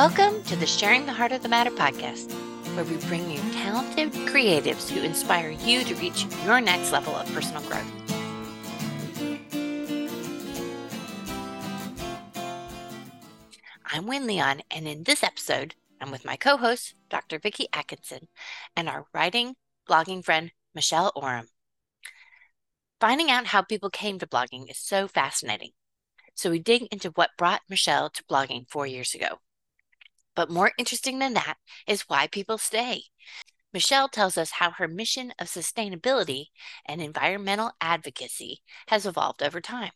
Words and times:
Welcome 0.00 0.42
to 0.44 0.56
the 0.56 0.66
Sharing 0.66 1.04
the 1.04 1.12
Heart 1.12 1.32
of 1.32 1.42
the 1.42 1.50
Matter 1.50 1.70
podcast, 1.70 2.32
where 2.74 2.86
we 2.86 2.96
bring 3.06 3.30
you 3.30 3.38
talented 3.52 4.10
creatives 4.30 4.88
who 4.88 5.02
inspire 5.02 5.50
you 5.50 5.84
to 5.84 5.94
reach 5.96 6.24
your 6.42 6.58
next 6.58 6.90
level 6.90 7.14
of 7.14 7.30
personal 7.34 7.60
growth. 7.64 7.84
I'm 13.84 14.06
Wynne 14.06 14.26
Leon, 14.26 14.62
and 14.70 14.88
in 14.88 15.02
this 15.02 15.22
episode, 15.22 15.74
I'm 16.00 16.10
with 16.10 16.24
my 16.24 16.36
co 16.36 16.56
host, 16.56 16.94
Dr. 17.10 17.38
Vicki 17.38 17.66
Atkinson, 17.70 18.28
and 18.74 18.88
our 18.88 19.04
writing, 19.12 19.54
blogging 19.86 20.24
friend, 20.24 20.50
Michelle 20.74 21.12
Oram. 21.14 21.48
Finding 23.02 23.30
out 23.30 23.48
how 23.48 23.60
people 23.60 23.90
came 23.90 24.18
to 24.18 24.26
blogging 24.26 24.70
is 24.70 24.78
so 24.78 25.06
fascinating. 25.06 25.72
So 26.34 26.48
we 26.48 26.58
dig 26.58 26.88
into 26.90 27.10
what 27.10 27.36
brought 27.36 27.60
Michelle 27.68 28.08
to 28.08 28.24
blogging 28.24 28.66
four 28.66 28.86
years 28.86 29.14
ago. 29.14 29.40
But 30.40 30.48
more 30.48 30.72
interesting 30.78 31.18
than 31.18 31.34
that 31.34 31.58
is 31.86 32.08
why 32.08 32.26
people 32.26 32.56
stay. 32.56 33.02
Michelle 33.74 34.08
tells 34.08 34.38
us 34.38 34.52
how 34.52 34.70
her 34.70 34.88
mission 34.88 35.34
of 35.38 35.48
sustainability 35.48 36.46
and 36.86 37.02
environmental 37.02 37.72
advocacy 37.78 38.62
has 38.88 39.04
evolved 39.04 39.42
over 39.42 39.60
time. 39.60 39.90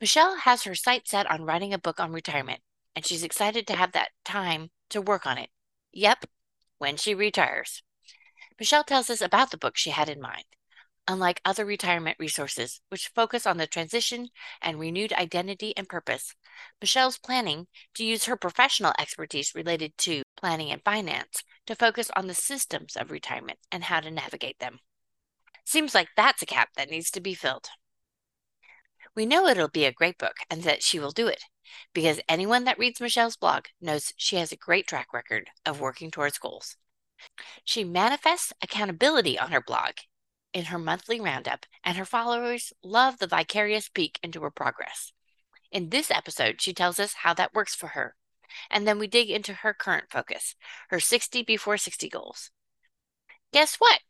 Michelle 0.00 0.38
has 0.38 0.64
her 0.64 0.74
sights 0.74 1.12
set 1.12 1.30
on 1.30 1.44
writing 1.44 1.72
a 1.72 1.78
book 1.78 2.00
on 2.00 2.10
retirement, 2.10 2.58
and 2.96 3.06
she's 3.06 3.22
excited 3.22 3.68
to 3.68 3.76
have 3.76 3.92
that 3.92 4.10
time 4.24 4.70
to 4.90 5.00
work 5.00 5.26
on 5.26 5.38
it. 5.38 5.50
Yep, 5.92 6.24
when 6.78 6.96
she 6.96 7.14
retires. 7.14 7.84
Michelle 8.58 8.82
tells 8.82 9.10
us 9.10 9.20
about 9.20 9.52
the 9.52 9.58
book 9.58 9.76
she 9.76 9.90
had 9.90 10.08
in 10.08 10.20
mind 10.20 10.46
Unlike 11.10 11.40
other 11.42 11.64
retirement 11.64 12.18
resources, 12.20 12.82
which 12.90 13.08
focus 13.08 13.46
on 13.46 13.56
the 13.56 13.66
transition 13.66 14.28
and 14.60 14.78
renewed 14.78 15.14
identity 15.14 15.74
and 15.74 15.88
purpose, 15.88 16.34
Michelle's 16.82 17.16
planning 17.16 17.66
to 17.94 18.04
use 18.04 18.26
her 18.26 18.36
professional 18.36 18.92
expertise 18.98 19.54
related 19.54 19.96
to 19.98 20.22
planning 20.36 20.70
and 20.70 20.82
finance 20.84 21.42
to 21.66 21.74
focus 21.74 22.10
on 22.14 22.26
the 22.26 22.34
systems 22.34 22.94
of 22.94 23.10
retirement 23.10 23.58
and 23.72 23.84
how 23.84 24.00
to 24.00 24.10
navigate 24.10 24.58
them. 24.58 24.80
Seems 25.64 25.94
like 25.94 26.08
that's 26.14 26.42
a 26.42 26.46
gap 26.46 26.74
that 26.76 26.90
needs 26.90 27.10
to 27.12 27.20
be 27.20 27.32
filled. 27.32 27.70
We 29.16 29.24
know 29.24 29.46
it'll 29.46 29.68
be 29.68 29.86
a 29.86 29.92
great 29.92 30.18
book 30.18 30.36
and 30.50 30.62
that 30.64 30.82
she 30.82 30.98
will 30.98 31.10
do 31.10 31.26
it 31.26 31.42
because 31.94 32.20
anyone 32.28 32.64
that 32.64 32.78
reads 32.78 33.00
Michelle's 33.00 33.36
blog 33.36 33.64
knows 33.80 34.12
she 34.18 34.36
has 34.36 34.52
a 34.52 34.56
great 34.56 34.86
track 34.86 35.14
record 35.14 35.48
of 35.64 35.80
working 35.80 36.10
towards 36.10 36.38
goals. 36.38 36.76
She 37.64 37.82
manifests 37.82 38.52
accountability 38.62 39.38
on 39.38 39.52
her 39.52 39.62
blog 39.62 39.92
in 40.52 40.66
her 40.66 40.78
monthly 40.78 41.20
roundup, 41.20 41.66
and 41.84 41.96
her 41.96 42.04
followers 42.04 42.72
love 42.82 43.18
the 43.18 43.26
vicarious 43.26 43.88
peek 43.88 44.18
into 44.22 44.40
her 44.40 44.50
progress. 44.50 45.12
In 45.70 45.90
this 45.90 46.10
episode, 46.10 46.60
she 46.60 46.72
tells 46.72 46.98
us 46.98 47.14
how 47.14 47.34
that 47.34 47.54
works 47.54 47.74
for 47.74 47.88
her. 47.88 48.14
And 48.70 48.86
then 48.86 48.98
we 48.98 49.06
dig 49.06 49.30
into 49.30 49.52
her 49.52 49.74
current 49.74 50.06
focus, 50.10 50.54
her 50.88 51.00
60 51.00 51.42
before 51.42 51.76
60 51.76 52.08
goals. 52.08 52.50
Guess 53.52 53.76
what? 53.76 54.00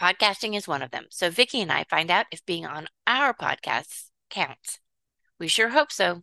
Podcasting 0.00 0.56
is 0.56 0.66
one 0.66 0.82
of 0.82 0.90
them. 0.90 1.06
So 1.10 1.30
Vicki 1.30 1.60
and 1.60 1.70
I 1.70 1.84
find 1.84 2.10
out 2.10 2.26
if 2.30 2.44
being 2.46 2.66
on 2.66 2.88
our 3.06 3.34
podcasts 3.34 4.06
counts. 4.30 4.78
We 5.38 5.48
sure 5.48 5.70
hope 5.70 5.92
so. 5.92 6.22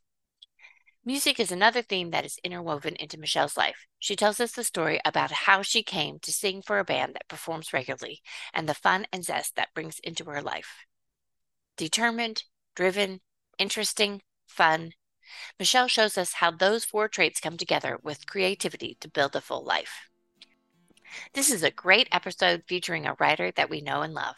Music 1.05 1.39
is 1.39 1.51
another 1.51 1.81
theme 1.81 2.11
that 2.11 2.25
is 2.25 2.39
interwoven 2.43 2.93
into 2.97 3.17
Michelle's 3.17 3.55
life. 3.55 3.87
She 3.99 4.17
tells 4.17 4.41
us 4.41 4.51
the 4.51 4.65
story 4.65 4.99
about 5.05 5.31
how 5.31 5.61
she 5.61 5.81
came 5.81 6.19
to 6.19 6.31
sing 6.31 6.61
for 6.61 6.77
a 6.77 6.83
band 6.83 7.15
that 7.15 7.29
performs 7.29 7.71
regularly 7.71 8.21
and 8.53 8.67
the 8.67 8.73
fun 8.73 9.07
and 9.13 9.23
zest 9.23 9.55
that 9.55 9.73
brings 9.73 9.99
into 9.99 10.25
her 10.25 10.41
life. 10.41 10.85
Determined, 11.77 12.43
driven, 12.75 13.21
interesting, 13.57 14.21
fun. 14.45 14.91
Michelle 15.57 15.87
shows 15.87 16.17
us 16.17 16.33
how 16.33 16.51
those 16.51 16.83
four 16.83 17.07
traits 17.07 17.39
come 17.39 17.55
together 17.55 17.97
with 18.03 18.27
creativity 18.27 18.97
to 18.99 19.09
build 19.09 19.37
a 19.37 19.41
full 19.41 19.63
life. 19.63 20.09
This 21.33 21.49
is 21.49 21.63
a 21.63 21.71
great 21.71 22.09
episode 22.11 22.63
featuring 22.67 23.05
a 23.05 23.15
writer 23.21 23.51
that 23.55 23.69
we 23.69 23.79
know 23.79 24.01
and 24.01 24.13
love. 24.13 24.35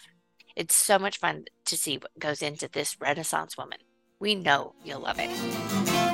It's 0.56 0.76
so 0.76 1.00
much 1.00 1.18
fun 1.18 1.46
to 1.66 1.76
see 1.76 1.98
what 1.98 2.20
goes 2.20 2.44
into 2.44 2.68
this 2.68 2.98
Renaissance 3.02 3.58
woman. 3.58 3.80
We 4.20 4.36
know 4.36 4.76
you'll 4.84 5.00
love 5.00 5.18
it. 5.20 6.11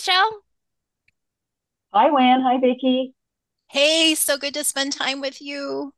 Michelle. 0.00 0.40
Hi, 1.92 2.10
Wynne. 2.10 2.40
Hi, 2.40 2.58
Vicki. 2.58 3.12
Hey, 3.68 4.14
so 4.14 4.38
good 4.38 4.54
to 4.54 4.64
spend 4.64 4.94
time 4.94 5.20
with 5.20 5.42
you. 5.42 5.92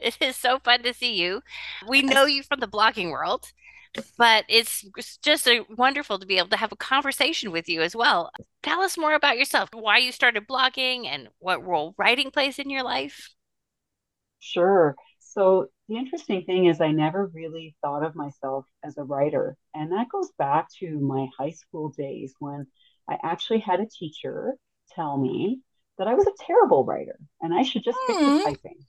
It 0.00 0.16
is 0.22 0.36
so 0.36 0.58
fun 0.58 0.82
to 0.84 0.94
see 0.94 1.12
you. 1.20 1.42
We 1.86 2.00
know 2.00 2.24
you 2.24 2.42
from 2.42 2.60
the 2.60 2.66
blogging 2.66 3.10
world, 3.10 3.52
but 4.16 4.46
it's 4.48 4.86
just 5.22 5.46
a, 5.46 5.66
wonderful 5.76 6.18
to 6.18 6.26
be 6.26 6.38
able 6.38 6.48
to 6.48 6.56
have 6.56 6.72
a 6.72 6.76
conversation 6.76 7.52
with 7.52 7.68
you 7.68 7.82
as 7.82 7.94
well. 7.94 8.30
Tell 8.62 8.80
us 8.80 8.96
more 8.96 9.12
about 9.12 9.36
yourself, 9.36 9.68
why 9.74 9.98
you 9.98 10.12
started 10.12 10.48
blogging, 10.48 11.04
and 11.04 11.28
what 11.40 11.62
role 11.62 11.94
writing 11.98 12.30
plays 12.30 12.58
in 12.58 12.70
your 12.70 12.84
life. 12.84 13.34
Sure. 14.38 14.96
So, 15.18 15.66
the 15.88 15.98
interesting 15.98 16.44
thing 16.44 16.66
is, 16.66 16.80
I 16.80 16.92
never 16.92 17.26
really 17.34 17.76
thought 17.82 18.02
of 18.02 18.14
myself 18.14 18.64
as 18.82 18.96
a 18.96 19.04
writer. 19.04 19.58
And 19.74 19.92
that 19.92 20.08
goes 20.08 20.30
back 20.38 20.68
to 20.78 20.98
my 20.98 21.28
high 21.38 21.50
school 21.50 21.90
days 21.90 22.32
when 22.38 22.66
I 23.10 23.18
actually 23.22 23.58
had 23.58 23.80
a 23.80 23.86
teacher 23.86 24.54
tell 24.94 25.16
me 25.18 25.60
that 25.98 26.06
I 26.06 26.14
was 26.14 26.26
a 26.26 26.44
terrible 26.46 26.84
writer 26.84 27.18
and 27.42 27.52
I 27.52 27.62
should 27.62 27.84
just 27.84 27.98
stick 28.04 28.16
to 28.16 28.24
hmm. 28.24 28.44
typing. 28.44 28.86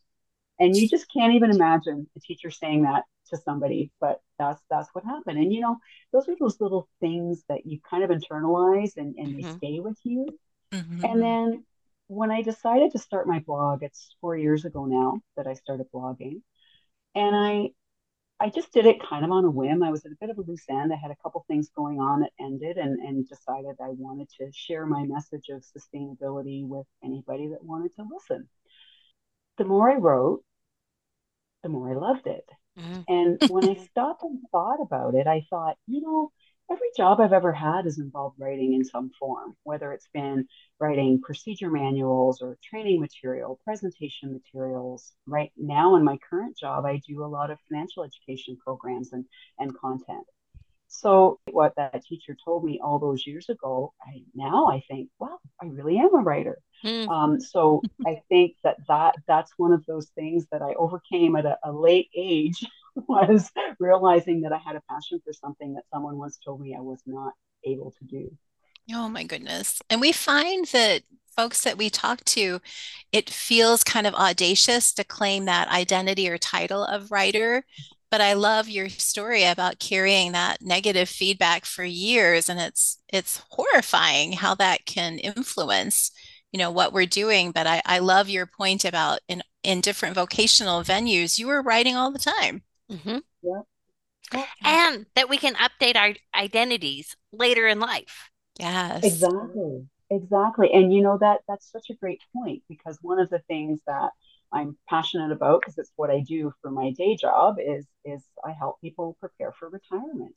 And 0.60 0.78
you 0.78 0.88
just 0.88 1.12
can't 1.12 1.34
even 1.34 1.50
imagine 1.50 2.08
a 2.16 2.20
teacher 2.20 2.52
saying 2.52 2.84
that 2.84 3.04
to 3.32 3.38
somebody, 3.38 3.92
but 4.00 4.22
that's 4.38 4.62
that's 4.70 4.90
what 4.94 5.04
happened. 5.04 5.40
And 5.40 5.52
you 5.52 5.62
know, 5.62 5.78
those 6.14 6.30
are 6.30 6.36
those 6.40 6.62
little 6.62 6.88
things 7.00 7.44
that 7.50 7.66
you 7.66 7.80
kind 7.90 8.04
of 8.04 8.12
internalize 8.12 8.96
and, 8.96 9.16
and 9.18 9.30
mm-hmm. 9.30 9.42
they 9.42 9.58
stay 9.58 9.80
with 9.80 9.98
you. 10.04 10.28
Mm-hmm. 10.72 11.04
And 11.04 11.22
then 11.22 11.66
when 12.08 12.30
I 12.30 12.44
decided 12.44 12.92
to 12.92 13.00
start 13.00 13.28
my 13.28 13.40
blog, 13.40 13.82
it's 13.82 14.16
four 14.22 14.38
years 14.38 14.66
ago 14.66 14.86
now 14.86 15.22
that 15.36 15.48
I 15.48 15.56
started 15.56 15.88
blogging. 15.94 16.42
And 17.16 17.36
I 17.36 17.72
I 18.42 18.50
just 18.50 18.74
did 18.74 18.88
it 18.88 19.04
kind 19.08 19.24
of 19.24 19.32
on 19.32 19.46
a 19.46 19.52
whim. 19.52 19.84
I 19.84 19.92
was 19.92 20.04
at 20.04 20.12
a 20.12 20.18
bit 20.20 20.32
of 20.32 20.38
a 20.40 20.42
loose 20.42 20.66
end. 20.68 20.92
I 20.92 20.96
had 20.96 21.12
a 21.12 21.16
couple 21.22 21.46
things 21.48 21.70
going 21.76 22.00
on 22.00 22.22
that 22.22 22.32
ended 22.40 22.78
and, 22.78 23.00
and 23.00 23.30
decided 23.30 23.76
I 23.80 23.90
wanted 23.90 24.30
to 24.40 24.52
share 24.52 24.88
my 24.88 25.04
message 25.04 25.50
of 25.50 25.64
sustainability 25.64 26.68
with 26.68 26.88
anybody 27.04 27.50
that 27.50 27.64
wanted 27.64 27.96
to 27.98 28.08
listen. 28.12 28.50
The 29.60 29.66
more 29.66 29.92
I 29.92 29.96
wrote, 29.96 30.44
the 31.62 31.70
more 31.70 31.92
I 31.92 31.94
loved 31.94 32.26
it. 32.26 32.50
Mm-hmm. 32.80 33.02
And 33.08 33.52
when 33.52 33.70
I 33.70 33.76
stopped 33.92 34.24
and 34.24 34.40
thought 34.52 34.82
about 34.82 35.14
it, 35.14 35.28
I 35.28 35.46
thought, 35.48 35.78
you 35.86 36.02
know, 36.02 36.32
every 36.72 36.90
job 36.96 37.20
I've 37.20 37.34
ever 37.34 37.52
had 37.52 37.86
has 37.86 38.00
involved 38.00 38.38
writing 38.40 38.74
in 38.74 38.86
some 38.86 39.12
form, 39.20 39.56
whether 39.64 39.92
it's 39.92 40.08
been 40.14 40.48
writing 40.80 41.22
procedure 41.22 41.70
manuals 41.70 42.42
or 42.42 42.58
training 42.64 43.02
material, 43.02 43.60
presentation 43.64 44.32
materials. 44.32 45.12
Right 45.28 45.52
now, 45.58 45.96
in 45.96 46.04
my 46.04 46.18
current 46.30 46.58
job, 46.58 46.86
I 46.86 47.02
do 47.08 47.24
a 47.24 47.28
lot 47.28 47.52
of 47.52 47.60
financial 47.70 48.04
education 48.04 48.58
programs 48.64 49.14
and, 49.14 49.26
and 49.60 49.78
content. 49.78 50.26
So, 50.88 51.40
what 51.50 51.74
that 51.78 52.04
teacher 52.04 52.36
told 52.44 52.66
me 52.66 52.80
all 52.84 53.00
those 53.00 53.26
years 53.26 53.48
ago, 53.50 53.94
I 54.02 54.24
now 54.36 54.68
I 54.68 54.84
think, 54.90 55.10
wow, 55.20 55.40
I 55.62 55.68
really 55.68 55.98
am 55.98 56.14
a 56.14 56.20
writer. 56.20 56.58
Mm. 56.84 57.08
Um, 57.08 57.40
so 57.40 57.82
I 58.06 58.22
think 58.28 58.56
that, 58.64 58.78
that 58.88 59.16
that's 59.28 59.54
one 59.58 59.72
of 59.72 59.86
those 59.86 60.10
things 60.16 60.48
that 60.52 60.62
I 60.62 60.74
overcame 60.74 61.36
at 61.36 61.46
a, 61.46 61.58
a 61.64 61.72
late 61.72 62.10
age 62.16 62.66
was 63.08 63.52
realizing 63.80 64.42
that 64.42 64.54
I 64.54 64.58
had 64.58 64.76
a 64.76 64.82
passion 64.90 65.22
for 65.24 65.34
something 65.34 65.74
that 65.74 65.84
someone 65.94 66.18
once 66.18 66.38
told 66.44 66.62
me 66.62 66.76
I 66.76 66.82
was 66.82 67.02
not 67.06 67.34
able 67.66 67.92
to 68.00 68.06
do. 68.06 68.32
Oh 68.94 69.10
my 69.10 69.24
goodness. 69.24 69.82
And 69.90 70.02
we 70.02 70.12
find 70.12 70.66
that 70.68 71.04
folks 71.36 71.64
that 71.64 71.78
we 71.78 71.90
talk 71.90 72.24
to, 72.26 72.60
it 73.12 73.30
feels 73.30 73.84
kind 73.84 74.06
of 74.06 74.14
audacious 74.16 74.94
to 74.94 75.04
claim 75.04 75.46
that 75.46 75.70
identity 75.70 76.30
or 76.30 76.38
title 76.38 76.84
of 76.84 77.12
writer. 77.12 77.64
But 78.10 78.22
I 78.22 78.34
love 78.34 78.68
your 78.68 78.90
story 78.90 79.46
about 79.46 79.80
carrying 79.80 80.34
that 80.34 80.62
negative 80.62 81.08
feedback 81.08 81.64
for 81.64 81.86
years. 81.86 82.50
And 82.50 82.60
it's 82.60 82.98
it's 83.08 83.42
horrifying 83.50 84.34
how 84.34 84.56
that 84.56 84.86
can 84.86 85.18
influence, 85.20 86.12
you 86.52 86.58
know, 86.60 86.72
what 86.72 86.92
we're 86.92 87.06
doing. 87.06 87.52
But 87.52 87.68
I, 87.68 87.82
I 87.86 88.00
love 88.00 88.28
your 88.28 88.46
point 88.46 88.84
about 88.84 89.20
in 89.30 89.42
in 89.64 89.82
different 89.82 90.16
vocational 90.16 90.82
venues, 90.84 91.38
you 91.40 91.48
were 91.48 91.62
writing 91.62 91.96
all 91.96 92.12
the 92.12 92.20
time. 92.20 92.64
Mm-hmm. 92.92 93.18
Yeah. 93.42 94.46
And 94.64 95.06
that 95.16 95.30
we 95.30 95.38
can 95.38 95.56
update 95.56 95.96
our 95.96 96.14
identities 96.34 97.16
later 97.32 97.68
in 97.68 97.80
life. 97.80 98.30
Yes. 98.60 99.04
Exactly. 99.04 99.88
Exactly. 100.10 100.72
And 100.74 100.94
you 100.94 101.02
know 101.02 101.18
that 101.20 101.40
that's 101.48 101.72
such 101.72 101.90
a 101.90 101.96
great 101.96 102.22
point 102.36 102.64
because 102.68 102.98
one 103.02 103.20
of 103.20 103.30
the 103.30 103.40
things 103.48 103.80
that 103.88 104.10
I'm 104.52 104.78
passionate 104.90 105.32
about 105.32 105.62
because 105.62 105.78
it's 105.78 105.92
what 105.96 106.10
I 106.10 106.20
do 106.20 106.54
for 106.62 106.70
my 106.70 106.92
day 106.92 107.16
job 107.16 107.56
is 107.60 107.86
is 108.04 108.22
I 108.46 108.52
help 108.52 108.82
people 108.82 109.16
prepare 109.20 109.54
for 109.54 109.70
retirement. 109.70 110.36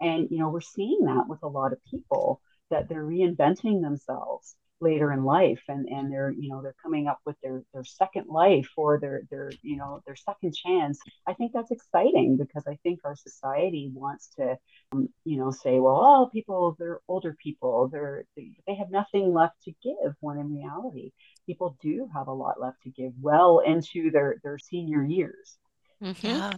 And 0.00 0.28
you 0.30 0.38
know, 0.38 0.50
we're 0.50 0.60
seeing 0.60 1.04
that 1.06 1.24
with 1.26 1.42
a 1.42 1.48
lot 1.48 1.72
of 1.72 1.78
people 1.90 2.40
that 2.70 2.88
they're 2.88 3.04
reinventing 3.04 3.82
themselves 3.82 4.56
later 4.80 5.12
in 5.12 5.24
life 5.24 5.62
and 5.68 5.88
and 5.88 6.12
they're 6.12 6.30
you 6.30 6.48
know 6.48 6.60
they're 6.60 6.74
coming 6.82 7.06
up 7.06 7.18
with 7.24 7.36
their 7.42 7.62
their 7.72 7.84
second 7.84 8.26
life 8.28 8.68
or 8.76 8.98
their 8.98 9.22
their 9.30 9.50
you 9.62 9.76
know 9.76 10.00
their 10.06 10.16
second 10.16 10.54
chance. 10.54 10.98
I 11.26 11.34
think 11.34 11.52
that's 11.52 11.70
exciting 11.70 12.36
because 12.36 12.64
i 12.66 12.76
think 12.82 13.00
our 13.04 13.16
society 13.16 13.90
wants 13.94 14.30
to 14.38 14.56
um, 14.92 15.08
you 15.24 15.38
know 15.38 15.50
say 15.50 15.78
well 15.78 15.94
all 15.94 16.28
people 16.28 16.76
they're 16.78 17.00
older 17.08 17.36
people. 17.42 17.88
They're 17.88 18.24
they, 18.36 18.52
they 18.66 18.74
have 18.74 18.90
nothing 18.90 19.32
left 19.32 19.62
to 19.64 19.72
give 19.82 20.14
when 20.20 20.38
in 20.38 20.54
reality 20.54 21.12
people 21.46 21.76
do 21.80 22.08
have 22.14 22.28
a 22.28 22.32
lot 22.32 22.60
left 22.60 22.82
to 22.82 22.90
give 22.90 23.12
well 23.20 23.60
into 23.60 24.10
their 24.10 24.36
their 24.42 24.58
senior 24.58 25.04
years. 25.04 25.56
Mm-hmm. 26.02 26.26
yeah. 26.26 26.52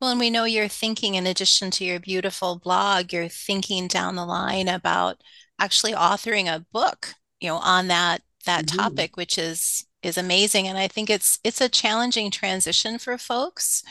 Well, 0.00 0.10
and 0.10 0.20
we 0.20 0.30
know 0.30 0.44
you're 0.44 0.68
thinking, 0.68 1.14
in 1.14 1.26
addition 1.26 1.70
to 1.72 1.84
your 1.84 2.00
beautiful 2.00 2.56
blog, 2.56 3.12
you're 3.12 3.28
thinking 3.28 3.88
down 3.88 4.16
the 4.16 4.26
line 4.26 4.68
about 4.68 5.22
actually 5.58 5.92
authoring 5.92 6.46
a 6.46 6.66
book, 6.72 7.14
you 7.40 7.48
know, 7.48 7.56
on 7.56 7.88
that 7.88 8.22
that 8.46 8.66
mm-hmm. 8.66 8.78
topic, 8.78 9.16
which 9.16 9.38
is 9.38 9.86
is 10.02 10.18
amazing. 10.18 10.68
And 10.68 10.78
I 10.78 10.88
think 10.88 11.10
it's 11.10 11.38
it's 11.44 11.60
a 11.60 11.68
challenging 11.68 12.30
transition 12.30 12.98
for 12.98 13.16
folks. 13.18 13.82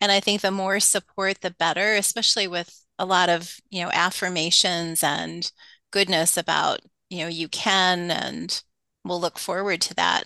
And 0.00 0.10
I 0.10 0.20
think 0.20 0.40
the 0.40 0.50
more 0.50 0.80
support, 0.80 1.40
the 1.40 1.50
better, 1.50 1.94
especially 1.94 2.48
with 2.48 2.84
a 2.98 3.04
lot 3.04 3.28
of, 3.28 3.60
you 3.70 3.82
know, 3.82 3.90
affirmations 3.92 5.02
and 5.02 5.50
goodness 5.90 6.36
about, 6.36 6.80
you 7.08 7.18
know, 7.18 7.28
you 7.28 7.48
can 7.48 8.10
and 8.10 8.62
we'll 9.04 9.20
look 9.20 9.38
forward 9.38 9.80
to 9.82 9.94
that. 9.94 10.24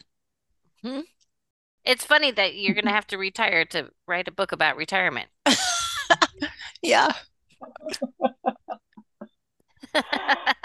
Mm-hmm. 0.84 1.00
It's 1.84 2.04
funny 2.04 2.30
that 2.32 2.56
you're 2.56 2.74
going 2.74 2.86
to 2.86 2.90
have 2.90 3.06
to 3.08 3.18
retire 3.18 3.64
to 3.66 3.90
write 4.08 4.28
a 4.28 4.32
book 4.32 4.52
about 4.52 4.76
retirement. 4.76 5.28
yeah. 6.82 7.12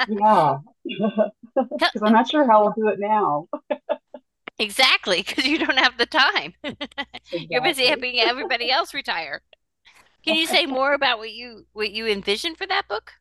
yeah. 0.09 0.57
Because 1.53 2.01
I'm 2.01 2.13
not 2.13 2.29
sure 2.29 2.47
how 2.49 2.63
I'll 2.63 2.73
do 2.73 2.87
it 2.87 2.97
now. 2.97 3.47
exactly, 4.57 5.21
because 5.21 5.45
you 5.45 5.59
don't 5.59 5.77
have 5.77 5.97
the 5.97 6.05
time. 6.05 6.53
Exactly. 6.63 7.47
You're 7.49 7.61
busy 7.61 7.87
helping 7.87 8.19
everybody 8.19 8.71
else 8.71 8.93
retire. 8.93 9.41
Can 10.23 10.35
you 10.35 10.47
say 10.47 10.65
more 10.65 10.93
about 10.93 11.17
what 11.17 11.31
you 11.31 11.65
what 11.73 11.91
you 11.91 12.07
envision 12.07 12.55
for 12.55 12.65
that 12.67 12.87
book? 12.87 13.11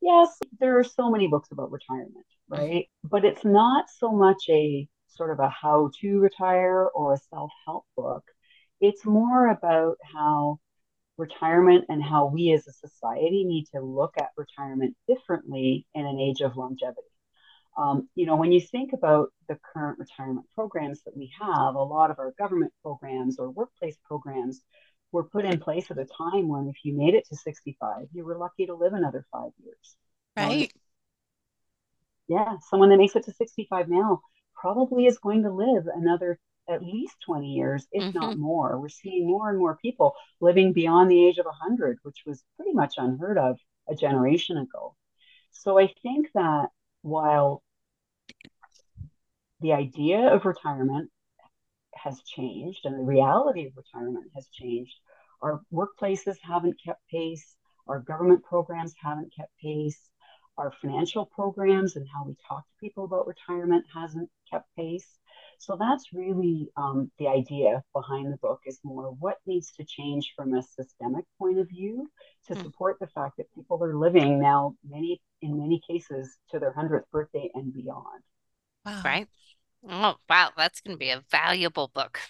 Yes, 0.00 0.38
there 0.60 0.78
are 0.78 0.84
so 0.84 1.10
many 1.10 1.28
books 1.28 1.50
about 1.50 1.72
retirement, 1.72 2.26
mm-hmm. 2.50 2.60
right? 2.60 2.88
But 3.04 3.24
it's 3.24 3.44
not 3.44 3.86
so 3.88 4.12
much 4.12 4.44
a 4.50 4.86
sort 5.08 5.30
of 5.30 5.40
a 5.40 5.48
how 5.48 5.90
to 6.00 6.18
retire 6.20 6.86
or 6.94 7.14
a 7.14 7.18
self 7.30 7.50
help 7.64 7.84
book. 7.96 8.24
It's 8.80 9.04
more 9.04 9.48
about 9.48 9.96
how 10.14 10.60
retirement 11.18 11.84
and 11.88 12.02
how 12.02 12.26
we 12.26 12.52
as 12.52 12.66
a 12.66 12.72
society 12.72 13.44
need 13.44 13.66
to 13.74 13.80
look 13.80 14.14
at 14.16 14.30
retirement 14.36 14.96
differently 15.06 15.84
in 15.94 16.06
an 16.06 16.18
age 16.18 16.40
of 16.40 16.56
longevity. 16.56 17.02
Um, 17.76 18.08
you 18.14 18.26
know, 18.26 18.36
when 18.36 18.52
you 18.52 18.60
think 18.60 18.92
about 18.92 19.28
the 19.48 19.58
current 19.72 19.98
retirement 19.98 20.46
programs 20.54 21.02
that 21.04 21.16
we 21.16 21.30
have, 21.40 21.74
a 21.74 21.82
lot 21.82 22.10
of 22.10 22.18
our 22.18 22.32
government 22.38 22.72
programs 22.82 23.38
or 23.38 23.50
workplace 23.50 23.96
programs 24.04 24.62
were 25.12 25.24
put 25.24 25.44
in 25.44 25.60
place 25.60 25.90
at 25.90 25.98
a 25.98 26.04
time 26.04 26.48
when 26.48 26.68
if 26.68 26.76
you 26.84 26.96
made 26.96 27.14
it 27.14 27.26
to 27.28 27.36
65, 27.36 28.06
you 28.12 28.24
were 28.24 28.36
lucky 28.36 28.66
to 28.66 28.74
live 28.74 28.94
another 28.94 29.24
five 29.32 29.50
years. 29.62 29.96
Right. 30.36 30.72
Um, 30.74 30.80
yeah, 32.28 32.56
someone 32.68 32.90
that 32.90 32.98
makes 32.98 33.16
it 33.16 33.24
to 33.24 33.32
65 33.32 33.88
now 33.88 34.20
probably 34.54 35.06
is 35.06 35.18
going 35.18 35.44
to 35.44 35.50
live 35.50 35.84
another 35.94 36.38
at 36.68 36.82
least 36.82 37.14
20 37.24 37.46
years, 37.46 37.86
if 37.92 38.02
mm-hmm. 38.02 38.18
not 38.18 38.38
more. 38.38 38.78
We're 38.78 38.88
seeing 38.88 39.26
more 39.26 39.48
and 39.50 39.58
more 39.58 39.76
people 39.80 40.14
living 40.40 40.72
beyond 40.72 41.10
the 41.10 41.24
age 41.26 41.38
of 41.38 41.46
100, 41.46 41.98
which 42.02 42.22
was 42.26 42.44
pretty 42.56 42.72
much 42.72 42.94
unheard 42.96 43.38
of 43.38 43.58
a 43.88 43.94
generation 43.94 44.58
ago. 44.58 44.94
So 45.50 45.78
I 45.78 45.92
think 46.02 46.28
that 46.34 46.68
while 47.02 47.62
the 49.60 49.72
idea 49.72 50.32
of 50.32 50.44
retirement 50.44 51.10
has 51.94 52.20
changed 52.22 52.80
and 52.84 52.94
the 52.94 53.02
reality 53.02 53.66
of 53.66 53.72
retirement 53.76 54.30
has 54.34 54.46
changed, 54.52 54.94
our 55.42 55.60
workplaces 55.72 56.36
haven't 56.42 56.80
kept 56.84 57.00
pace, 57.10 57.56
our 57.86 58.00
government 58.00 58.44
programs 58.44 58.94
haven't 59.02 59.32
kept 59.34 59.50
pace, 59.62 59.98
our 60.58 60.72
financial 60.82 61.24
programs 61.24 61.96
and 61.96 62.06
how 62.12 62.24
we 62.26 62.36
talk 62.46 62.64
to 62.66 62.80
people 62.80 63.04
about 63.04 63.26
retirement 63.26 63.84
hasn't 63.94 64.28
kept 64.50 64.66
pace. 64.76 65.18
So 65.58 65.76
that's 65.78 66.12
really 66.12 66.68
um, 66.76 67.10
the 67.18 67.26
idea 67.26 67.82
behind 67.92 68.32
the 68.32 68.36
book 68.38 68.60
is 68.64 68.78
more 68.84 69.10
what 69.18 69.36
needs 69.44 69.72
to 69.72 69.84
change 69.84 70.32
from 70.36 70.54
a 70.54 70.62
systemic 70.62 71.24
point 71.38 71.58
of 71.58 71.68
view 71.68 72.08
to 72.46 72.54
mm. 72.54 72.62
support 72.62 72.96
the 73.00 73.08
fact 73.08 73.36
that 73.38 73.52
people 73.54 73.82
are 73.82 73.96
living 73.96 74.40
now 74.40 74.76
many 74.88 75.20
in 75.42 75.58
many 75.58 75.80
cases 75.88 76.38
to 76.50 76.58
their 76.58 76.72
100th 76.72 77.02
birthday 77.12 77.50
and 77.54 77.72
beyond. 77.74 78.22
Wow. 78.86 79.02
Right. 79.04 79.28
Oh, 79.88 80.14
wow. 80.28 80.50
That's 80.56 80.80
going 80.80 80.94
to 80.94 80.98
be 80.98 81.10
a 81.10 81.24
valuable 81.30 81.90
book. 81.92 82.20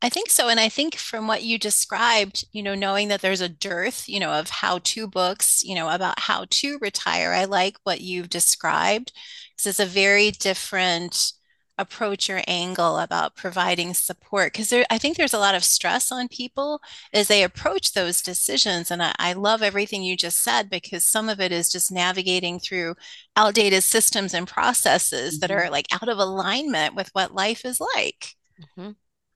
I 0.00 0.08
think 0.08 0.30
so. 0.30 0.48
And 0.48 0.60
I 0.60 0.68
think 0.68 0.94
from 0.94 1.26
what 1.26 1.42
you 1.42 1.58
described, 1.58 2.44
you 2.52 2.62
know, 2.62 2.74
knowing 2.74 3.08
that 3.08 3.20
there's 3.20 3.40
a 3.40 3.48
dearth, 3.48 4.08
you 4.08 4.20
know, 4.20 4.30
of 4.30 4.48
how 4.48 4.78
to 4.78 5.08
books, 5.08 5.62
you 5.64 5.74
know, 5.74 5.88
about 5.88 6.20
how 6.20 6.46
to 6.48 6.78
retire, 6.80 7.32
I 7.32 7.46
like 7.46 7.76
what 7.82 8.00
you've 8.00 8.28
described 8.28 9.12
because 9.56 9.66
it's 9.66 9.80
a 9.80 9.86
very 9.86 10.30
different 10.30 11.32
approach 11.78 12.28
or 12.28 12.42
angle 12.46 12.98
about 12.98 13.36
providing 13.36 13.94
support 13.94 14.52
because 14.52 14.72
i 14.90 14.98
think 14.98 15.16
there's 15.16 15.34
a 15.34 15.38
lot 15.38 15.54
of 15.54 15.64
stress 15.64 16.10
on 16.10 16.28
people 16.28 16.80
as 17.12 17.28
they 17.28 17.42
approach 17.42 17.92
those 17.92 18.20
decisions 18.20 18.90
and 18.90 19.02
I, 19.02 19.14
I, 19.18 19.32
love 19.32 19.62
everything 19.62 20.02
you 20.02 20.16
just 20.16 20.42
said 20.42 20.68
because 20.68 21.04
some 21.04 21.28
of 21.28 21.40
it 21.40 21.52
is 21.52 21.70
just 21.70 21.92
navigating 21.92 22.58
through 22.58 22.96
outdated 23.36 23.84
systems 23.84 24.34
and 24.34 24.46
processes 24.46 25.34
mm-hmm. 25.34 25.40
that 25.40 25.50
are 25.50 25.70
like 25.70 25.86
out 25.92 26.08
of 26.08 26.18
alignment 26.18 26.94
with 26.94 27.10
what 27.12 27.34
life 27.34 27.64
is 27.64 27.80
like 27.80 28.34
mm-hmm. 28.60 28.90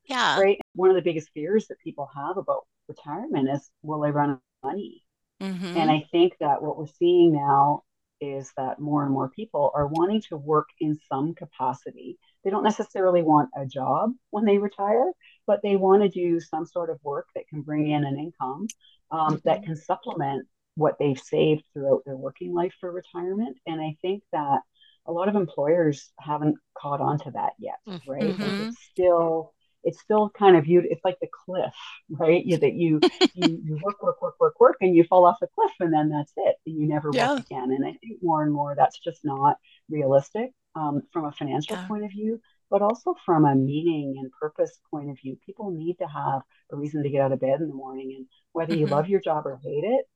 yeah 0.05 0.41
right 0.41 0.59
one 0.75 0.91
of 0.91 0.97
the 0.97 1.03
biggest 1.03 1.31
fears 1.33 1.67
that 1.69 1.79
people 1.79 2.09
have 2.15 2.37
about 2.37 2.67
retirement 2.89 3.49
is 3.49 3.71
will 3.83 4.05
i 4.05 4.11
run 4.11 4.31
out 4.31 4.41
of 4.63 4.69
money 4.69 5.03
mm-hmm. 5.41 5.77
and 5.77 5.91
i 5.91 6.05
think 6.11 6.33
that 6.41 6.61
what 6.61 6.77
we're 6.77 6.87
seeing 6.87 7.33
now 7.33 7.83
is 8.23 8.53
that 8.57 8.79
more 8.79 9.03
and 9.03 9.13
more 9.13 9.29
people 9.29 9.73
are 9.75 9.89
wanting 9.89 10.23
to 10.23 10.37
work 10.37 10.69
in 10.79 10.99
some 11.09 11.35
capacity. 11.35 12.19
They 12.45 12.51
don't 12.51 12.65
necessarily 12.65 13.23
want 13.23 13.51
a 13.57 13.67
job 13.67 14.13
when 14.31 14.45
they 14.45 14.59
retire, 14.59 15.13
but 15.47 15.61
they 15.63 15.77
want 15.77 16.03
to 16.03 16.09
do 16.09 16.41
some 16.41 16.67
sort 16.67 16.91
of 16.91 16.99
work 17.03 17.29
that 17.35 17.49
can 17.49 17.63
bring 17.63 17.91
in 17.91 18.05
an 18.05 18.19
income 18.19 18.67
um, 19.11 19.41
that 19.45 19.59
mm-hmm. 19.59 19.67
can 19.67 19.77
supplement 19.77 20.47
what 20.75 20.99
they've 20.99 21.21
saved 21.21 21.63
throughout 21.73 22.03
their 22.05 22.17
working 22.17 22.55
life 22.55 22.75
for 22.81 22.91
retirement. 22.91 23.59
And 23.67 23.81
I 23.81 23.97
think 24.03 24.23
that 24.33 24.61
a 25.07 25.13
lot 25.13 25.29
of 25.29 25.37
employers 25.37 26.13
haven't 26.19 26.57
caught 26.77 27.01
on 27.01 27.19
to 27.21 27.31
that 27.33 27.53
yet, 27.59 27.79
right? 28.07 28.23
Mm-hmm. 28.23 28.69
It's 28.69 28.83
still 28.91 29.53
it's 29.85 30.01
still 30.01 30.31
kind 30.31 30.57
of 30.57 30.65
viewed 30.65 30.85
it's 30.89 31.05
like 31.05 31.19
the 31.21 31.29
cliff 31.45 31.75
right 32.11 32.45
you, 32.45 32.57
that 32.57 32.75
you, 32.75 33.01
you 33.35 33.61
you 33.65 33.81
work 33.83 34.03
work 34.03 34.21
work 34.23 34.35
work 34.41 34.61
work 34.61 34.77
and 34.81 34.95
you 34.95 35.05
fall 35.05 35.27
off 35.27 35.39
the 35.41 35.49
cliff 35.55 35.73
and 35.81 35.93
then 35.93 36.09
that's 36.09 36.33
it 36.37 36.57
and 36.67 36.77
you 36.77 36.87
never 36.87 37.11
yeah. 37.13 37.33
work 37.33 37.41
again 37.41 37.71
and 37.73 37.85
i 37.85 37.93
think 38.01 38.19
more 38.23 38.43
and 38.43 38.53
more 38.53 38.75
that's 38.77 38.99
just 38.99 39.25
not 39.25 39.57
realistic 39.91 40.53
um, 40.75 41.03
from 41.13 41.27
a 41.27 41.33
financial 41.33 41.77
yeah. 41.77 41.87
point 41.87 42.05
of 42.05 42.11
view 42.11 42.41
but 42.71 42.81
also 42.81 43.15
from 43.27 43.45
a 43.45 43.55
meaning 43.55 44.15
and 44.19 44.33
purpose 44.33 44.79
point 44.91 45.11
of 45.11 45.19
view 45.23 45.37
people 45.45 45.71
need 45.71 45.95
to 45.99 46.07
have 46.07 46.41
a 46.73 46.77
reason 46.77 47.03
to 47.03 47.11
get 47.11 47.21
out 47.21 47.33
of 47.33 47.41
bed 47.41 47.61
in 47.61 47.69
the 47.69 47.75
morning 47.75 48.15
and 48.17 48.27
whether 48.53 48.73
mm-hmm. 48.73 48.81
you 48.81 48.87
love 48.87 49.09
your 49.09 49.21
job 49.21 49.47
or 49.47 49.61
hate 49.63 49.85
it 49.85 50.07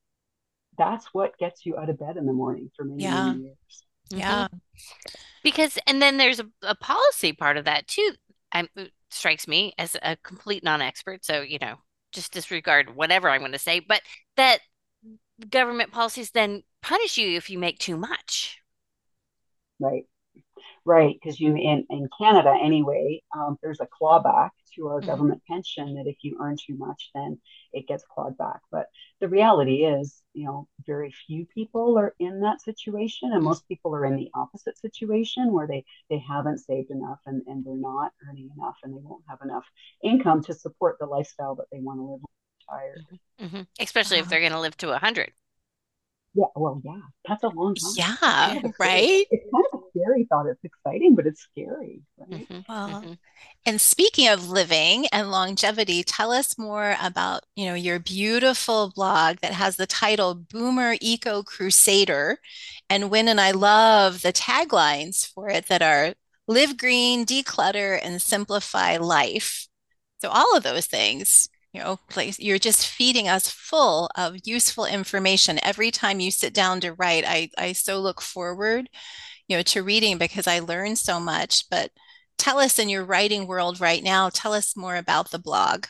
that's 0.77 1.13
what 1.13 1.37
gets 1.37 1.65
you 1.65 1.77
out 1.77 1.89
of 1.89 1.99
bed 1.99 2.17
in 2.17 2.25
the 2.25 2.33
morning 2.33 2.69
for 2.75 2.83
many, 2.83 3.03
yeah. 3.03 3.27
many 3.27 3.43
years 3.43 3.85
yeah 4.09 4.45
mm-hmm. 4.45 4.57
because 5.43 5.77
and 5.85 6.01
then 6.01 6.17
there's 6.17 6.39
a, 6.39 6.47
a 6.63 6.75
policy 6.75 7.31
part 7.31 7.57
of 7.57 7.65
that 7.65 7.87
too 7.87 8.11
I'm 8.51 8.67
strikes 9.09 9.47
me 9.47 9.73
as 9.77 9.95
a 10.01 10.17
complete 10.17 10.63
non-expert 10.63 11.23
so 11.23 11.41
you 11.41 11.59
know 11.59 11.75
just 12.11 12.33
disregard 12.33 12.95
whatever 12.95 13.29
i'm 13.29 13.39
going 13.39 13.51
to 13.51 13.59
say 13.59 13.79
but 13.79 14.01
that 14.35 14.59
government 15.49 15.91
policies 15.91 16.31
then 16.31 16.63
punish 16.81 17.17
you 17.17 17.37
if 17.37 17.49
you 17.49 17.57
make 17.57 17.79
too 17.79 17.95
much 17.95 18.59
right 19.79 20.03
right 20.87 21.17
because 21.21 21.39
you 21.39 21.53
in, 21.55 21.85
in 21.89 22.07
canada 22.17 22.53
anyway 22.63 23.21
um, 23.37 23.57
there's 23.61 23.81
a 23.81 23.87
clawback 23.87 24.49
to 24.73 24.87
our 24.87 24.99
mm-hmm. 24.99 25.09
government 25.09 25.41
pension 25.47 25.95
that 25.95 26.07
if 26.07 26.15
you 26.21 26.37
earn 26.41 26.55
too 26.55 26.75
much 26.77 27.11
then 27.13 27.37
it 27.73 27.87
gets 27.87 28.05
clawed 28.09 28.37
back 28.37 28.61
but 28.71 28.87
the 29.19 29.27
reality 29.27 29.83
is 29.83 30.21
you 30.33 30.45
know 30.45 30.67
very 30.85 31.13
few 31.27 31.45
people 31.53 31.97
are 31.97 32.15
in 32.19 32.39
that 32.39 32.61
situation 32.61 33.31
and 33.33 33.43
most 33.43 33.67
people 33.67 33.93
are 33.93 34.05
in 34.05 34.15
the 34.15 34.29
opposite 34.33 34.77
situation 34.77 35.51
where 35.51 35.67
they 35.67 35.83
they 36.09 36.19
haven't 36.19 36.59
saved 36.59 36.89
enough 36.89 37.19
and, 37.25 37.41
and 37.47 37.65
they're 37.65 37.75
not 37.75 38.13
earning 38.27 38.49
enough 38.57 38.77
and 38.83 38.93
they 38.93 39.01
won't 39.03 39.23
have 39.27 39.39
enough 39.43 39.65
income 40.03 40.41
to 40.41 40.53
support 40.53 40.95
the 40.99 41.05
lifestyle 41.05 41.55
that 41.55 41.65
they 41.71 41.79
want 41.79 41.99
to 41.99 42.03
live 42.03 42.21
retired 42.61 43.05
mm-hmm. 43.41 43.61
especially 43.81 44.17
uh, 44.17 44.19
if 44.19 44.23
uh-huh. 44.23 44.29
they're 44.29 44.39
going 44.39 44.51
to 44.53 44.59
live 44.59 44.77
to 44.77 44.87
100 44.87 45.33
Yeah, 46.37 46.45
well, 46.55 46.79
yeah, 46.85 46.99
that's 47.27 47.41
a 47.41 47.47
long 47.47 47.73
time. 47.73 47.93
Yeah, 47.95 48.69
right. 48.79 49.25
It's 49.31 49.51
kind 49.51 49.65
of 49.73 49.79
a 49.79 49.83
scary 49.89 50.27
thought. 50.29 50.45
It's 50.45 50.63
exciting, 50.63 51.15
but 51.15 51.25
it's 51.25 51.41
scary, 51.41 52.03
right? 52.15 52.47
Mm-hmm, 52.47 52.59
well, 52.69 53.01
mm-hmm. 53.01 53.13
and 53.65 53.81
speaking 53.81 54.27
of 54.27 54.47
living 54.47 55.07
and 55.11 55.31
longevity, 55.31 56.03
tell 56.03 56.31
us 56.31 56.55
more 56.55 56.95
about, 57.01 57.43
you 57.55 57.65
know, 57.65 57.73
your 57.73 57.97
beautiful 57.97 58.91
blog 58.95 59.37
that 59.37 59.53
has 59.53 59.77
the 59.77 59.87
title 59.87 60.35
Boomer 60.35 60.97
Eco 61.01 61.41
Crusader. 61.41 62.37
And 62.87 63.09
Wynne 63.09 63.29
and 63.29 63.41
I 63.41 63.49
love 63.49 64.21
the 64.21 64.31
taglines 64.31 65.25
for 65.25 65.49
it 65.49 65.65
that 65.69 65.81
are 65.81 66.13
live 66.47 66.77
green, 66.77 67.25
declutter, 67.25 67.99
and 67.99 68.21
simplify 68.21 68.97
life. 68.97 69.67
So 70.21 70.29
all 70.29 70.55
of 70.55 70.61
those 70.61 70.85
things 70.85 71.49
you 71.77 71.83
know 71.83 71.99
place 72.09 72.39
you're 72.39 72.57
just 72.57 72.87
feeding 72.87 73.27
us 73.27 73.49
full 73.49 74.09
of 74.15 74.35
useful 74.45 74.85
information. 74.85 75.59
Every 75.61 75.91
time 75.91 76.19
you 76.19 76.31
sit 76.31 76.53
down 76.53 76.81
to 76.81 76.93
write 76.93 77.23
i 77.27 77.49
i 77.57 77.73
so 77.73 77.99
look 77.99 78.19
forward 78.21 78.89
you 79.47 79.55
know 79.55 79.63
to 79.63 79.83
reading 79.83 80.17
because 80.17 80.47
i 80.47 80.59
learn 80.59 80.95
so 80.95 81.19
much. 81.19 81.69
But 81.69 81.91
tell 82.37 82.57
us 82.57 82.79
in 82.79 82.89
your 82.89 83.05
writing 83.05 83.45
world 83.45 83.79
right 83.79 84.03
now 84.03 84.29
tell 84.29 84.53
us 84.53 84.75
more 84.75 84.95
about 84.95 85.29
the 85.29 85.39
blog. 85.39 85.85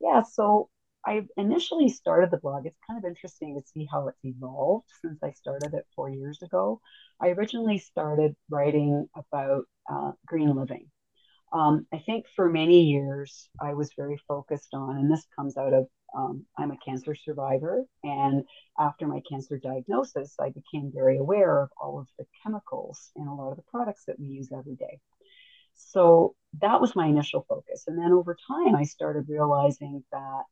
Yeah 0.00 0.22
so 0.22 0.70
i 1.04 1.22
initially 1.36 1.90
started 1.90 2.30
the 2.30 2.38
blog. 2.38 2.64
It's 2.64 2.78
kind 2.88 2.98
of 2.98 3.06
interesting 3.06 3.54
to 3.54 3.68
see 3.68 3.86
how 3.92 4.08
it's 4.08 4.24
evolved 4.24 4.88
since 5.02 5.22
i 5.22 5.32
started 5.32 5.74
it 5.74 5.84
four 5.94 6.08
years 6.08 6.40
ago. 6.40 6.80
I 7.20 7.28
originally 7.28 7.78
started 7.78 8.34
writing 8.48 9.08
about 9.14 9.64
uh, 9.92 10.12
green 10.26 10.54
living 10.54 10.86
um, 11.52 11.86
I 11.92 11.98
think 11.98 12.26
for 12.36 12.48
many 12.48 12.82
years 12.84 13.48
I 13.60 13.74
was 13.74 13.90
very 13.96 14.18
focused 14.28 14.74
on, 14.74 14.98
and 14.98 15.10
this 15.10 15.26
comes 15.36 15.56
out 15.56 15.72
of 15.72 15.86
um, 16.16 16.46
I'm 16.56 16.70
a 16.70 16.78
cancer 16.78 17.14
survivor, 17.14 17.84
and 18.02 18.44
after 18.78 19.06
my 19.06 19.20
cancer 19.30 19.58
diagnosis, 19.58 20.34
I 20.40 20.50
became 20.50 20.90
very 20.94 21.18
aware 21.18 21.62
of 21.62 21.70
all 21.80 21.98
of 21.98 22.08
the 22.18 22.24
chemicals 22.42 23.10
in 23.14 23.26
a 23.26 23.34
lot 23.34 23.50
of 23.50 23.56
the 23.56 23.70
products 23.70 24.04
that 24.06 24.18
we 24.18 24.26
use 24.26 24.48
every 24.50 24.74
day. 24.74 25.00
So 25.74 26.34
that 26.60 26.80
was 26.80 26.96
my 26.96 27.06
initial 27.06 27.44
focus, 27.48 27.84
and 27.86 27.98
then 27.98 28.12
over 28.12 28.36
time 28.46 28.74
I 28.74 28.84
started 28.84 29.26
realizing 29.28 30.04
that 30.12 30.42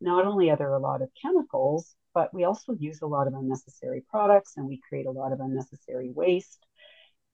not 0.00 0.26
only 0.26 0.50
are 0.50 0.56
there 0.56 0.74
a 0.74 0.78
lot 0.78 1.02
of 1.02 1.10
chemicals, 1.20 1.94
but 2.14 2.32
we 2.34 2.44
also 2.44 2.72
use 2.72 3.00
a 3.02 3.06
lot 3.06 3.26
of 3.26 3.34
unnecessary 3.34 4.04
products, 4.10 4.54
and 4.56 4.66
we 4.66 4.80
create 4.88 5.06
a 5.06 5.10
lot 5.10 5.32
of 5.32 5.40
unnecessary 5.40 6.10
waste. 6.10 6.66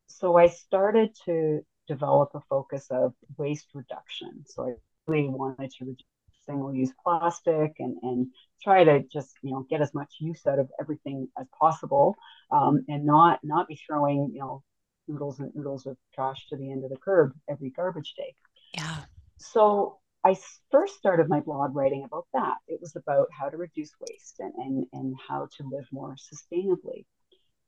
So 0.06 0.36
I 0.36 0.48
started 0.48 1.16
to 1.24 1.64
develop 1.86 2.30
a 2.34 2.40
focus 2.48 2.86
of 2.90 3.14
waste 3.36 3.68
reduction. 3.74 4.44
So 4.46 4.68
I 4.68 4.72
really 5.06 5.28
wanted 5.28 5.70
to 5.78 5.84
reduce 5.84 6.06
single-use 6.46 6.92
plastic 7.02 7.76
and, 7.78 7.96
and 8.02 8.26
try 8.62 8.84
to 8.84 9.02
just 9.12 9.34
you 9.42 9.50
know 9.50 9.66
get 9.70 9.80
as 9.80 9.94
much 9.94 10.16
use 10.20 10.46
out 10.46 10.58
of 10.58 10.68
everything 10.78 11.28
as 11.38 11.46
possible 11.58 12.16
um, 12.50 12.84
and 12.88 13.06
not 13.06 13.40
not 13.42 13.66
be 13.66 13.80
throwing 13.86 14.30
you 14.32 14.40
know 14.40 14.62
oodles 15.10 15.40
and 15.40 15.52
oodles 15.58 15.86
of 15.86 15.96
trash 16.14 16.46
to 16.48 16.56
the 16.56 16.70
end 16.70 16.84
of 16.84 16.90
the 16.90 16.96
curb 16.96 17.32
every 17.48 17.70
garbage 17.70 18.14
day. 18.16 18.34
Yeah. 18.74 19.04
So 19.38 19.98
I 20.24 20.36
first 20.70 20.96
started 20.96 21.28
my 21.28 21.40
blog 21.40 21.76
writing 21.76 22.04
about 22.04 22.26
that. 22.32 22.56
It 22.66 22.80
was 22.80 22.96
about 22.96 23.28
how 23.30 23.50
to 23.50 23.56
reduce 23.58 23.92
waste 24.00 24.36
and, 24.40 24.54
and, 24.56 24.86
and 24.94 25.14
how 25.28 25.48
to 25.58 25.68
live 25.70 25.86
more 25.92 26.16
sustainably. 26.16 27.04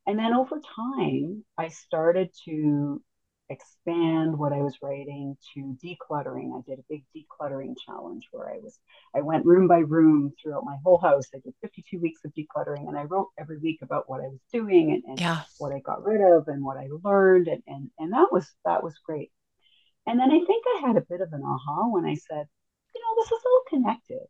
And 0.06 0.18
then 0.18 0.32
over 0.32 0.60
time, 0.74 1.44
I 1.58 1.68
started 1.68 2.30
to 2.46 3.02
expand 3.48 4.36
what 4.36 4.52
I 4.52 4.58
was 4.58 4.78
writing 4.82 5.36
to 5.54 5.76
decluttering. 5.82 6.56
I 6.56 6.62
did 6.68 6.78
a 6.78 6.84
big 6.88 7.04
decluttering 7.14 7.76
challenge 7.84 8.26
where 8.30 8.48
I 8.48 8.58
was 8.58 8.78
I 9.14 9.20
went 9.20 9.46
room 9.46 9.68
by 9.68 9.78
room 9.78 10.32
throughout 10.40 10.64
my 10.64 10.76
whole 10.84 10.98
house. 10.98 11.26
I 11.34 11.38
did 11.38 11.54
52 11.62 11.98
weeks 12.00 12.20
of 12.24 12.32
decluttering 12.34 12.88
and 12.88 12.98
I 12.98 13.04
wrote 13.04 13.28
every 13.38 13.58
week 13.58 13.80
about 13.82 14.08
what 14.08 14.20
I 14.20 14.28
was 14.28 14.40
doing 14.52 14.92
and, 14.92 15.02
and 15.06 15.20
yeah. 15.20 15.42
what 15.58 15.72
I 15.72 15.80
got 15.80 16.04
rid 16.04 16.20
of 16.20 16.48
and 16.48 16.64
what 16.64 16.76
I 16.76 16.88
learned 17.04 17.48
and, 17.48 17.62
and 17.66 17.90
and 17.98 18.12
that 18.12 18.32
was 18.32 18.50
that 18.64 18.82
was 18.82 18.94
great. 19.04 19.30
And 20.06 20.18
then 20.18 20.30
I 20.30 20.44
think 20.44 20.64
I 20.66 20.86
had 20.86 20.96
a 20.96 21.06
bit 21.08 21.20
of 21.20 21.32
an 21.32 21.42
aha 21.44 21.88
when 21.88 22.04
I 22.04 22.14
said, 22.14 22.46
you 22.94 23.00
know, 23.00 23.22
this 23.22 23.32
is 23.32 23.42
all 23.44 23.62
connected, 23.68 24.26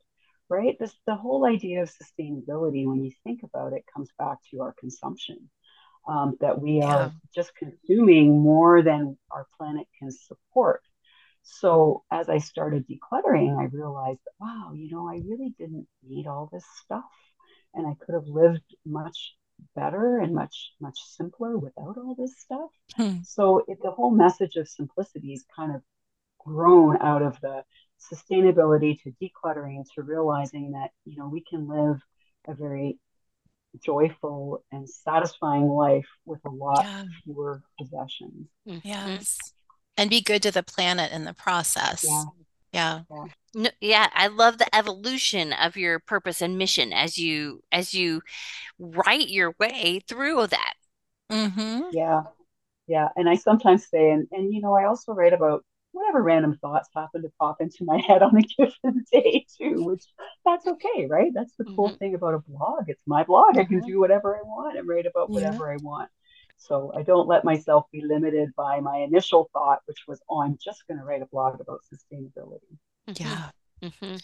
right? 0.49 0.77
This 0.79 0.95
the 1.07 1.17
whole 1.17 1.47
idea 1.47 1.83
of 1.83 1.91
sustainability, 1.91 2.87
when 2.87 3.03
you 3.03 3.13
think 3.25 3.43
about 3.43 3.73
it, 3.73 3.85
comes 3.95 4.11
back 4.19 4.39
to 4.51 4.61
our 4.61 4.75
consumption 4.79 5.49
um, 6.07 6.37
that 6.41 6.61
we 6.61 6.83
are 6.83 7.13
just 7.35 7.55
consuming 7.57 8.41
more 8.41 8.83
than 8.83 9.17
our 9.31 9.47
planet 9.59 9.87
can 9.99 10.11
support. 10.11 10.83
So 11.43 12.03
as 12.11 12.29
I 12.29 12.39
started 12.39 12.87
decluttering, 12.89 13.59
I 13.59 13.65
realized, 13.65 14.21
wow, 14.41 14.73
you 14.75 14.91
know, 14.91 15.09
I 15.09 15.21
really 15.27 15.55
didn't 15.59 15.87
need 16.07 16.27
all 16.27 16.49
this 16.53 16.65
stuff, 16.83 17.05
and 17.75 17.87
I 17.87 17.95
could 18.05 18.15
have 18.15 18.27
lived 18.27 18.65
much 18.85 19.35
better 19.75 20.19
and 20.19 20.35
much 20.35 20.73
much 20.81 20.99
simpler 21.17 21.57
without 21.57 21.97
all 21.97 22.15
this 22.19 22.39
stuff. 22.39 22.71
Hmm. 22.95 23.23
So 23.25 23.65
it, 23.69 23.79
the 23.83 23.91
whole 23.91 24.11
message 24.11 24.57
of 24.57 24.69
simplicity 24.69 25.33
is 25.33 25.45
kind 25.55 25.75
of 25.75 25.83
grown 26.39 26.99
out 27.01 27.23
of 27.23 27.41
the 27.41 27.65
sustainability 28.13 29.01
to 29.03 29.13
decluttering 29.23 29.83
to 29.95 30.03
realizing 30.03 30.73
that 30.73 30.91
you 31.05 31.17
know 31.17 31.29
we 31.29 31.43
can 31.43 31.67
live 31.67 32.01
a 32.47 32.55
very 32.55 32.99
joyful 33.83 34.65
and 34.73 34.89
satisfying 34.89 35.69
life 35.69 36.07
with 36.25 36.41
a 36.45 36.51
lot 36.51 36.85
yeah. 36.85 37.05
fewer 37.25 37.63
possessions. 37.79 38.49
Mm-hmm. 38.69 38.87
Yes. 38.87 39.39
And 39.97 40.11
be 40.11 40.21
good 40.21 40.43
to 40.43 40.51
the 40.51 40.63
planet 40.63 41.13
in 41.13 41.25
the 41.25 41.35
process. 41.35 42.05
Yeah. 42.07 42.25
Yeah. 42.73 43.01
yeah. 43.11 43.25
No, 43.55 43.71
yeah, 43.81 44.09
I 44.13 44.27
love 44.27 44.59
the 44.59 44.75
evolution 44.77 45.55
of 45.55 45.79
your 45.79 45.99
purpose 45.99 46.43
and 46.43 46.59
mission 46.59 46.93
as 46.93 47.17
you 47.17 47.63
as 47.73 47.95
you 47.95 48.21
write 48.79 49.31
your 49.31 49.55
way 49.59 50.03
through 50.07 50.49
that. 50.49 50.75
Mm-hmm. 51.33 51.85
Yeah, 51.93 52.25
yeah, 52.87 53.09
and 53.17 53.31
I 53.31 53.37
sometimes 53.37 53.89
say, 53.89 54.11
and 54.11 54.29
and 54.31 54.53
you 54.53 54.61
know, 54.61 54.75
I 54.75 54.85
also 54.85 55.15
write 55.15 55.33
about 55.33 55.65
whatever 55.97 56.23
random 56.23 56.59
thoughts 56.61 56.89
happen 56.95 57.23
to 57.23 57.33
pop 57.41 57.61
into 57.61 57.85
my 57.85 57.99
head 58.07 58.23
on 58.23 58.37
a 58.37 58.43
given 58.59 59.05
day 59.11 59.47
too, 59.59 59.75
which 59.85 60.05
that's 60.45 60.67
okay, 60.67 61.07
right? 61.09 61.33
That's 61.35 61.55
the 61.57 61.65
cool 61.65 61.89
mm-hmm. 61.89 61.97
thing 61.97 62.15
about 62.15 62.35
a 62.35 62.39
blog. 62.39 62.85
It's 62.89 63.03
my 63.07 63.25
blog. 63.25 63.53
Mm-hmm. 63.53 63.61
I 63.61 63.65
can 63.65 63.79
mm-hmm. 63.79 63.89
do 63.89 64.01
whatever 64.01 64.37
I 64.37 64.43
want 64.43 64.79
and 64.79 64.89
write 64.89 65.07
about 65.07 65.31
whatever 65.31 65.67
yeah. 65.67 65.75
I 65.75 65.77
want. 65.83 66.11
So 66.59 66.93
I 66.97 67.03
don't 67.03 67.29
let 67.29 67.45
myself 67.45 67.87
be 67.93 68.03
limited 68.03 68.51
by 68.57 68.81
my 68.81 68.99
initial 68.99 69.51
thought, 69.53 69.81
which 69.87 70.05
was, 70.09 70.21
oh, 70.31 70.41
I'm 70.41 70.57
just 70.63 70.87
going 70.87 70.99
to 70.99 71.05
write 71.05 71.21
a 71.21 71.27
blog 71.27 71.61
about 71.61 71.83
sustainability. 71.93 72.79
Yeah. 73.09 73.51
Mm-hmm 73.83 74.17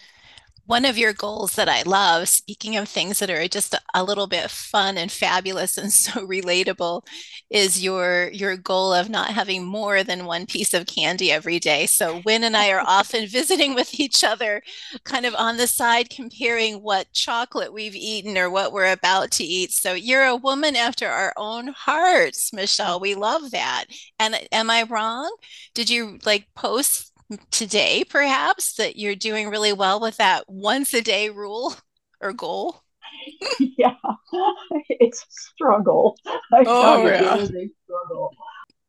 one 0.66 0.84
of 0.84 0.96
your 0.96 1.12
goals 1.12 1.52
that 1.54 1.68
I 1.68 1.82
love, 1.82 2.28
speaking 2.28 2.76
of 2.76 2.88
things 2.88 3.18
that 3.18 3.30
are 3.30 3.48
just 3.48 3.74
a, 3.94 4.02
little 4.04 4.26
bit 4.26 4.50
fun 4.50 4.98
and 4.98 5.10
fabulous 5.10 5.78
and 5.78 5.92
so 5.92 6.26
relatable, 6.26 7.06
is 7.50 7.82
your 7.82 8.30
your 8.32 8.56
goal 8.56 8.92
of 8.92 9.08
not 9.10 9.30
having 9.30 9.64
more 9.64 10.02
than 10.02 10.24
one 10.24 10.46
piece 10.46 10.74
of 10.74 10.86
candy 10.86 11.30
every 11.30 11.58
day. 11.58 11.86
So 11.86 12.22
Wynne 12.24 12.44
and 12.44 12.56
I 12.56 12.70
are 12.70 12.80
often 12.86 13.26
visiting 13.26 13.74
with 13.74 13.98
each 13.98 14.24
other, 14.24 14.62
kind 15.04 15.26
of 15.26 15.34
on 15.34 15.56
the 15.56 15.66
side 15.66 16.10
comparing 16.10 16.82
what 16.82 17.12
chocolate 17.12 17.72
we've 17.72 17.96
eaten 17.96 18.36
or 18.38 18.50
what 18.50 18.72
we're 18.72 18.92
about 18.92 19.30
to 19.32 19.44
eat. 19.44 19.72
So 19.72 19.94
you're 19.94 20.24
a 20.24 20.36
woman 20.36 20.76
after 20.76 21.08
our 21.08 21.32
own 21.36 21.68
hearts, 21.68 22.52
Michelle. 22.52 23.00
We 23.00 23.14
love 23.14 23.50
that. 23.50 23.86
And 24.18 24.36
am 24.52 24.70
I 24.70 24.84
wrong? 24.84 25.34
Did 25.74 25.90
you 25.90 26.18
like 26.24 26.46
post 26.54 27.11
today, 27.50 28.04
perhaps, 28.04 28.74
that 28.74 28.96
you're 28.96 29.16
doing 29.16 29.48
really 29.48 29.72
well 29.72 30.00
with 30.00 30.16
that 30.18 30.44
once 30.48 30.94
a 30.94 31.02
day 31.02 31.30
rule 31.30 31.74
or 32.20 32.32
goal? 32.32 32.82
yeah, 33.60 33.94
it's 34.88 35.22
a 35.22 35.26
struggle. 35.30 36.16
I 36.26 36.64
oh, 36.66 37.06
yeah. 37.06 37.36
it 37.36 37.42
is 37.42 37.50
a 37.50 37.68
struggle. 37.84 38.30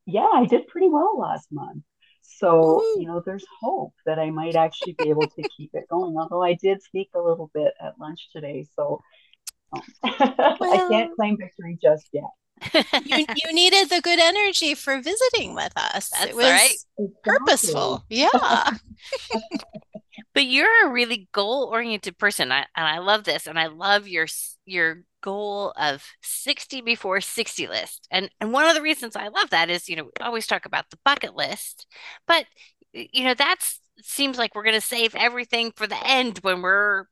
Yeah, 0.05 0.27
I 0.33 0.45
did 0.45 0.67
pretty 0.67 0.89
well 0.89 1.17
last 1.19 1.47
month. 1.51 1.83
So, 2.21 2.81
Ooh. 2.81 2.99
you 2.99 3.07
know, 3.07 3.21
there's 3.25 3.45
hope 3.61 3.93
that 4.05 4.19
I 4.19 4.29
might 4.29 4.55
actually 4.55 4.95
be 4.97 5.09
able 5.09 5.27
to 5.27 5.49
keep 5.55 5.71
it 5.73 5.85
going. 5.89 6.15
Although 6.17 6.43
I 6.43 6.55
did 6.55 6.81
sneak 6.81 7.09
a 7.15 7.21
little 7.21 7.49
bit 7.53 7.73
at 7.81 7.99
lunch 7.99 8.29
today. 8.33 8.65
So 8.75 9.01
um, 9.71 9.81
well, 10.03 10.57
I 10.73 10.87
can't 10.89 11.15
claim 11.15 11.37
victory 11.37 11.77
just 11.81 12.09
yet 12.11 12.23
you, 12.73 13.25
you 13.35 13.53
needed 13.53 13.89
the 13.89 14.01
good 14.01 14.19
energy 14.19 14.73
for 14.73 15.01
visiting 15.01 15.55
with 15.55 15.73
us. 15.75 16.09
That's 16.09 16.31
it 16.31 16.35
was 16.35 16.45
right. 16.45 16.75
purposeful. 17.23 18.05
Yeah. 18.09 18.29
but 20.33 20.45
you're 20.45 20.87
a 20.87 20.91
really 20.91 21.27
goal-oriented 21.33 22.17
person. 22.17 22.51
I, 22.51 22.65
and 22.75 22.87
I 22.87 22.99
love 22.99 23.23
this. 23.23 23.47
And 23.47 23.59
I 23.59 23.67
love 23.67 24.07
your 24.07 24.27
your 24.65 25.03
goal 25.21 25.73
of 25.77 26.05
60 26.21 26.81
before 26.81 27.21
60 27.21 27.67
list. 27.67 28.07
And 28.11 28.29
and 28.39 28.53
one 28.53 28.67
of 28.67 28.75
the 28.75 28.81
reasons 28.81 29.15
I 29.15 29.27
love 29.27 29.49
that 29.49 29.69
is, 29.69 29.89
you 29.89 29.95
know, 29.95 30.03
we 30.03 30.11
always 30.21 30.47
talk 30.47 30.65
about 30.65 30.89
the 30.89 30.99
bucket 31.03 31.35
list, 31.35 31.87
but 32.27 32.45
you 32.93 33.23
know, 33.23 33.33
that's 33.33 33.79
seems 34.01 34.37
like 34.37 34.55
we're 34.55 34.63
going 34.63 34.73
to 34.75 34.81
save 34.81 35.15
everything 35.15 35.71
for 35.75 35.87
the 35.87 36.07
end 36.07 36.39
when 36.39 36.61
we're 36.61 37.05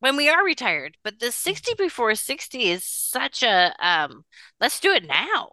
when 0.00 0.16
we 0.16 0.28
are 0.28 0.44
retired. 0.44 0.96
But 1.02 1.20
the 1.20 1.32
60 1.32 1.72
before 1.76 2.14
60 2.14 2.70
is 2.70 2.84
such 2.84 3.42
a 3.42 3.74
um 3.80 4.24
let's 4.60 4.80
do 4.80 4.92
it 4.92 5.06
now. 5.06 5.50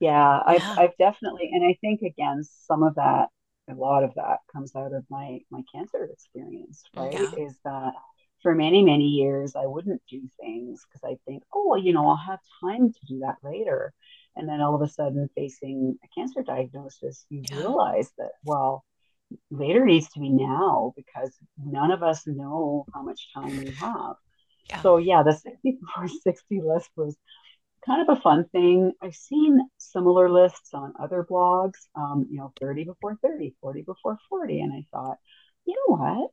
Yeah, 0.00 0.40
I've. 0.44 0.62
I've 0.62 0.96
definitely 0.98 1.50
and 1.52 1.64
I 1.64 1.78
think 1.80 2.02
again 2.02 2.42
some 2.66 2.82
of 2.82 2.96
that 2.96 3.28
a 3.70 3.74
lot 3.74 4.04
of 4.04 4.12
that 4.16 4.38
comes 4.52 4.74
out 4.76 4.92
of 4.92 5.04
my 5.08 5.40
my 5.50 5.62
cancer 5.74 6.04
experience, 6.04 6.82
right? 6.94 7.12
Yeah. 7.12 7.46
Is 7.46 7.58
that 7.64 7.94
for 8.44 8.54
many, 8.54 8.82
many 8.84 9.06
years, 9.06 9.56
I 9.56 9.64
wouldn't 9.64 10.02
do 10.08 10.20
things 10.38 10.84
because 10.84 11.02
I 11.02 11.16
think, 11.26 11.42
oh, 11.52 11.66
well, 11.66 11.78
you 11.78 11.94
know, 11.94 12.06
I'll 12.06 12.16
have 12.16 12.40
time 12.60 12.92
to 12.92 13.06
do 13.08 13.20
that 13.20 13.36
later. 13.42 13.94
And 14.36 14.46
then 14.46 14.60
all 14.60 14.74
of 14.74 14.82
a 14.82 14.88
sudden, 14.88 15.30
facing 15.34 15.98
a 16.04 16.08
cancer 16.14 16.42
diagnosis, 16.42 17.24
you 17.30 17.42
yeah. 17.50 17.56
realize 17.56 18.12
that, 18.18 18.32
well, 18.44 18.84
later 19.50 19.84
needs 19.84 20.08
to 20.10 20.20
be 20.20 20.30
now 20.30 20.92
because 20.96 21.36
none 21.62 21.90
of 21.90 22.02
us 22.02 22.26
know 22.26 22.86
how 22.94 23.02
much 23.02 23.28
time 23.34 23.58
we 23.58 23.70
have. 23.72 24.16
Yeah. 24.70 24.80
So, 24.82 24.96
yeah, 24.96 25.22
the 25.22 25.32
64 25.32 26.08
60 26.08 26.60
list 26.60 26.90
was 26.96 27.16
kind 27.84 28.08
of 28.08 28.16
a 28.16 28.20
fun 28.20 28.46
thing. 28.50 28.92
I've 29.02 29.14
seen 29.14 29.60
similar 29.78 30.30
lists 30.30 30.72
on 30.72 30.94
other 30.98 31.26
blogs, 31.28 31.86
um, 31.94 32.26
you 32.30 32.38
know, 32.38 32.52
30 32.60 32.84
before 32.84 33.16
30, 33.22 33.54
40 33.60 33.82
before 33.82 34.18
40. 34.28 34.60
And 34.60 34.72
I 34.72 34.86
thought, 34.90 35.18
you 35.66 35.74
know 35.74 35.96
what? 35.96 36.30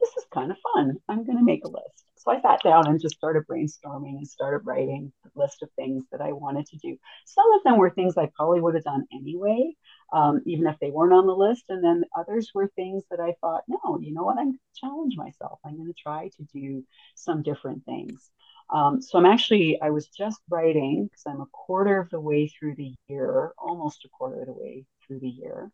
This 0.00 0.10
is 0.18 0.26
kind 0.32 0.50
of 0.50 0.56
fun. 0.74 0.96
I'm 1.08 1.24
going 1.24 1.38
to 1.38 1.44
make 1.44 1.64
a 1.64 1.68
list. 1.68 2.04
So 2.16 2.32
I 2.32 2.40
sat 2.40 2.62
down 2.62 2.86
and 2.86 3.00
just 3.00 3.16
started 3.16 3.46
brainstorming 3.46 4.16
and 4.16 4.26
started 4.26 4.66
writing 4.66 5.12
a 5.24 5.38
list 5.38 5.62
of 5.62 5.70
things 5.76 6.04
that 6.10 6.22
I 6.22 6.32
wanted 6.32 6.66
to 6.66 6.78
do. 6.78 6.96
Some 7.26 7.44
of 7.56 7.62
them 7.64 7.78
were 7.78 7.90
things 7.90 8.16
I 8.16 8.30
probably 8.34 8.60
would 8.60 8.74
have 8.74 8.84
done 8.84 9.06
anyway, 9.12 9.74
um, 10.14 10.40
even 10.46 10.68
if 10.68 10.78
they 10.78 10.90
weren't 10.90 11.12
on 11.12 11.26
the 11.26 11.34
list. 11.34 11.64
And 11.68 11.82
then 11.82 12.04
others 12.16 12.52
were 12.54 12.68
things 12.68 13.02
that 13.10 13.18
I 13.18 13.34
thought, 13.40 13.64
no, 13.66 13.98
you 14.00 14.14
know 14.14 14.22
what? 14.22 14.38
I'm 14.38 14.46
going 14.46 14.54
to 14.54 14.80
challenge 14.80 15.16
myself. 15.16 15.58
I'm 15.66 15.76
going 15.76 15.92
to 15.92 16.00
try 16.00 16.30
to 16.36 16.42
do 16.54 16.84
some 17.16 17.42
different 17.42 17.84
things. 17.84 18.30
Um, 18.70 19.02
so 19.02 19.18
I'm 19.18 19.26
actually, 19.26 19.78
I 19.82 19.90
was 19.90 20.06
just 20.06 20.40
writing 20.48 21.04
because 21.04 21.24
I'm 21.26 21.40
a 21.40 21.46
quarter 21.52 21.98
of 21.98 22.10
the 22.10 22.20
way 22.20 22.46
through 22.46 22.76
the 22.76 22.94
year, 23.08 23.52
almost 23.58 24.04
a 24.04 24.08
quarter 24.08 24.40
of 24.40 24.46
the 24.46 24.52
way 24.52 24.86
through 25.04 25.18
the 25.18 25.28
year. 25.28 25.70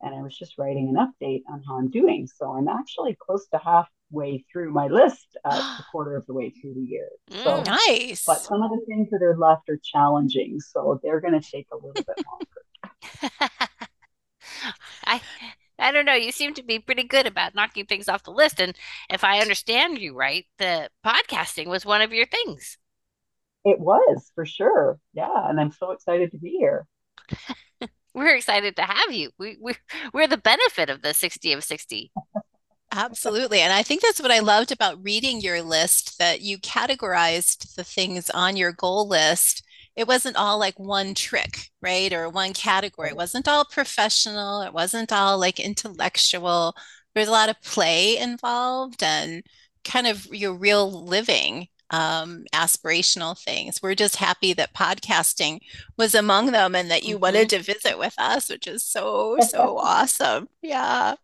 And 0.00 0.14
I 0.14 0.22
was 0.22 0.36
just 0.36 0.58
writing 0.58 0.88
an 0.88 0.96
update 0.96 1.42
on 1.48 1.62
how 1.68 1.76
I'm 1.76 1.90
doing. 1.90 2.26
So 2.26 2.50
I'm 2.50 2.68
actually 2.68 3.14
close 3.20 3.46
to 3.48 3.58
halfway 3.58 4.44
through 4.50 4.72
my 4.72 4.88
list 4.88 5.36
a 5.44 5.84
quarter 5.92 6.16
of 6.16 6.26
the 6.26 6.34
way 6.34 6.50
through 6.50 6.74
the 6.74 6.80
year. 6.80 7.10
So 7.30 7.62
mm, 7.62 7.66
nice. 7.66 8.24
But 8.24 8.38
some 8.38 8.62
of 8.62 8.70
the 8.70 8.84
things 8.88 9.10
that 9.10 9.22
are 9.22 9.36
left 9.36 9.68
are 9.68 9.78
challenging. 9.84 10.60
So 10.60 10.98
they're 11.02 11.20
going 11.20 11.38
to 11.38 11.50
take 11.50 11.68
a 11.72 11.76
little 11.76 11.92
bit 11.92 12.24
longer. 12.26 13.68
I 15.04 15.20
I 15.78 15.90
don't 15.90 16.06
know. 16.06 16.14
You 16.14 16.32
seem 16.32 16.54
to 16.54 16.62
be 16.62 16.78
pretty 16.78 17.02
good 17.02 17.26
about 17.26 17.54
knocking 17.54 17.86
things 17.86 18.08
off 18.08 18.22
the 18.22 18.30
list. 18.30 18.60
And 18.60 18.76
if 19.10 19.24
I 19.24 19.40
understand 19.40 19.98
you 19.98 20.14
right, 20.14 20.46
the 20.58 20.88
podcasting 21.04 21.66
was 21.66 21.84
one 21.84 22.02
of 22.02 22.12
your 22.12 22.26
things. 22.26 22.78
It 23.64 23.80
was 23.80 24.30
for 24.34 24.46
sure. 24.46 24.98
Yeah. 25.12 25.48
And 25.48 25.60
I'm 25.60 25.72
so 25.72 25.90
excited 25.90 26.30
to 26.32 26.38
be 26.38 26.50
here. 26.50 26.86
we're 28.14 28.36
excited 28.36 28.76
to 28.76 28.82
have 28.82 29.12
you. 29.12 29.30
We, 29.38 29.56
we, 29.60 29.74
we're 30.12 30.28
the 30.28 30.36
benefit 30.36 30.90
of 30.90 31.02
the 31.02 31.14
60 31.14 31.52
of 31.52 31.64
60. 31.64 32.12
Absolutely. 32.94 33.60
And 33.60 33.72
I 33.72 33.82
think 33.82 34.02
that's 34.02 34.20
what 34.20 34.30
I 34.30 34.40
loved 34.40 34.70
about 34.70 35.02
reading 35.02 35.40
your 35.40 35.62
list 35.62 36.18
that 36.18 36.42
you 36.42 36.58
categorized 36.58 37.74
the 37.74 37.84
things 37.84 38.28
on 38.30 38.56
your 38.56 38.72
goal 38.72 39.08
list 39.08 39.61
it 39.96 40.08
wasn't 40.08 40.36
all 40.36 40.58
like 40.58 40.78
one 40.78 41.14
trick, 41.14 41.70
right? 41.80 42.12
Or 42.12 42.28
one 42.28 42.52
category. 42.52 43.10
It 43.10 43.16
wasn't 43.16 43.48
all 43.48 43.64
professional. 43.64 44.62
It 44.62 44.72
wasn't 44.72 45.12
all 45.12 45.38
like 45.38 45.60
intellectual. 45.60 46.74
There's 47.14 47.28
a 47.28 47.32
lot 47.32 47.50
of 47.50 47.60
play 47.62 48.16
involved 48.16 49.02
and 49.02 49.42
kind 49.84 50.06
of 50.06 50.26
your 50.32 50.54
real 50.54 50.90
living 50.90 51.68
um, 51.90 52.44
aspirational 52.54 53.38
things. 53.38 53.82
We're 53.82 53.94
just 53.94 54.16
happy 54.16 54.54
that 54.54 54.74
podcasting 54.74 55.60
was 55.98 56.14
among 56.14 56.52
them 56.52 56.74
and 56.74 56.90
that 56.90 57.04
you 57.04 57.16
mm-hmm. 57.16 57.22
wanted 57.22 57.50
to 57.50 57.58
visit 57.62 57.98
with 57.98 58.14
us, 58.16 58.48
which 58.48 58.66
is 58.66 58.82
so, 58.82 59.36
so 59.46 59.76
awesome. 59.82 60.48
Yeah. 60.62 61.16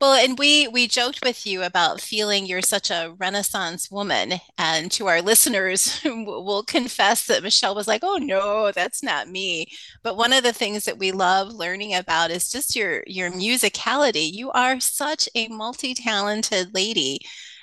Well, 0.00 0.14
and 0.14 0.38
we 0.38 0.68
we 0.68 0.86
joked 0.86 1.20
with 1.24 1.46
you 1.46 1.62
about 1.62 2.00
feeling 2.00 2.46
you're 2.46 2.62
such 2.62 2.90
a 2.90 3.14
renaissance 3.18 3.90
woman 3.90 4.34
and 4.56 4.90
to 4.92 5.06
our 5.08 5.20
listeners 5.22 6.00
we'll 6.04 6.62
confess 6.62 7.26
that 7.26 7.42
Michelle 7.42 7.74
was 7.74 7.88
like, 7.88 8.02
"Oh 8.04 8.16
no, 8.18 8.70
that's 8.72 9.02
not 9.02 9.28
me." 9.28 9.66
But 10.02 10.16
one 10.16 10.32
of 10.32 10.42
the 10.44 10.52
things 10.52 10.84
that 10.84 10.98
we 10.98 11.12
love 11.12 11.48
learning 11.52 11.94
about 11.94 12.30
is 12.30 12.50
just 12.50 12.76
your 12.76 13.02
your 13.06 13.30
musicality. 13.30 14.30
You 14.32 14.50
are 14.52 14.80
such 14.80 15.28
a 15.34 15.48
multi-talented 15.48 16.74
lady 16.74 17.20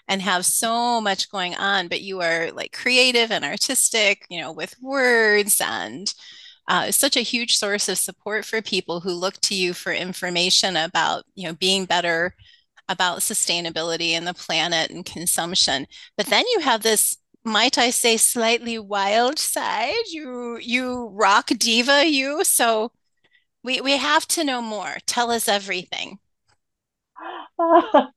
and 0.08 0.22
have 0.22 0.46
so 0.46 1.02
much 1.02 1.30
going 1.32 1.56
on, 1.56 1.88
but 1.88 2.02
you 2.02 2.22
are 2.22 2.52
like 2.52 2.72
creative 2.74 3.32
and 3.32 3.44
artistic, 3.46 4.26
you 4.30 4.39
know, 4.41 4.52
with 4.52 4.76
words 4.82 5.60
and 5.62 6.13
uh, 6.67 6.86
is 6.88 6.95
such 6.95 7.15
a 7.15 7.21
huge 7.21 7.56
source 7.56 7.88
of 7.89 7.97
support 7.97 8.45
for 8.45 8.62
people 8.62 8.99
who 8.99 9.12
look 9.12 9.36
to 9.41 9.56
you 9.56 9.73
for 9.73 9.93
information 9.93 10.75
about 10.75 11.23
you 11.36 11.47
know 11.47 11.54
being 11.54 11.86
better 11.86 12.36
about 12.88 13.19
sustainability 13.19 14.12
and 14.12 14.28
the 14.28 14.34
planet 14.34 14.91
and 14.91 15.06
consumption. 15.06 15.88
But 16.17 16.28
then 16.28 16.43
you 16.54 16.60
have 16.62 16.84
this 16.84 17.17
might 17.43 17.78
i 17.78 17.91
say 17.91 18.17
slightly 18.17 18.80
wild 18.80 19.38
side. 19.39 19.93
You 20.08 20.58
you 20.58 21.10
rock 21.13 21.47
diva 21.58 22.06
you. 22.08 22.43
So 22.43 22.91
we 23.63 23.82
we 23.82 23.97
have 23.97 24.28
to 24.30 24.43
know 24.43 24.62
more. 24.62 24.97
Tell 25.06 25.32
us 25.32 25.47
everything. 25.47 26.19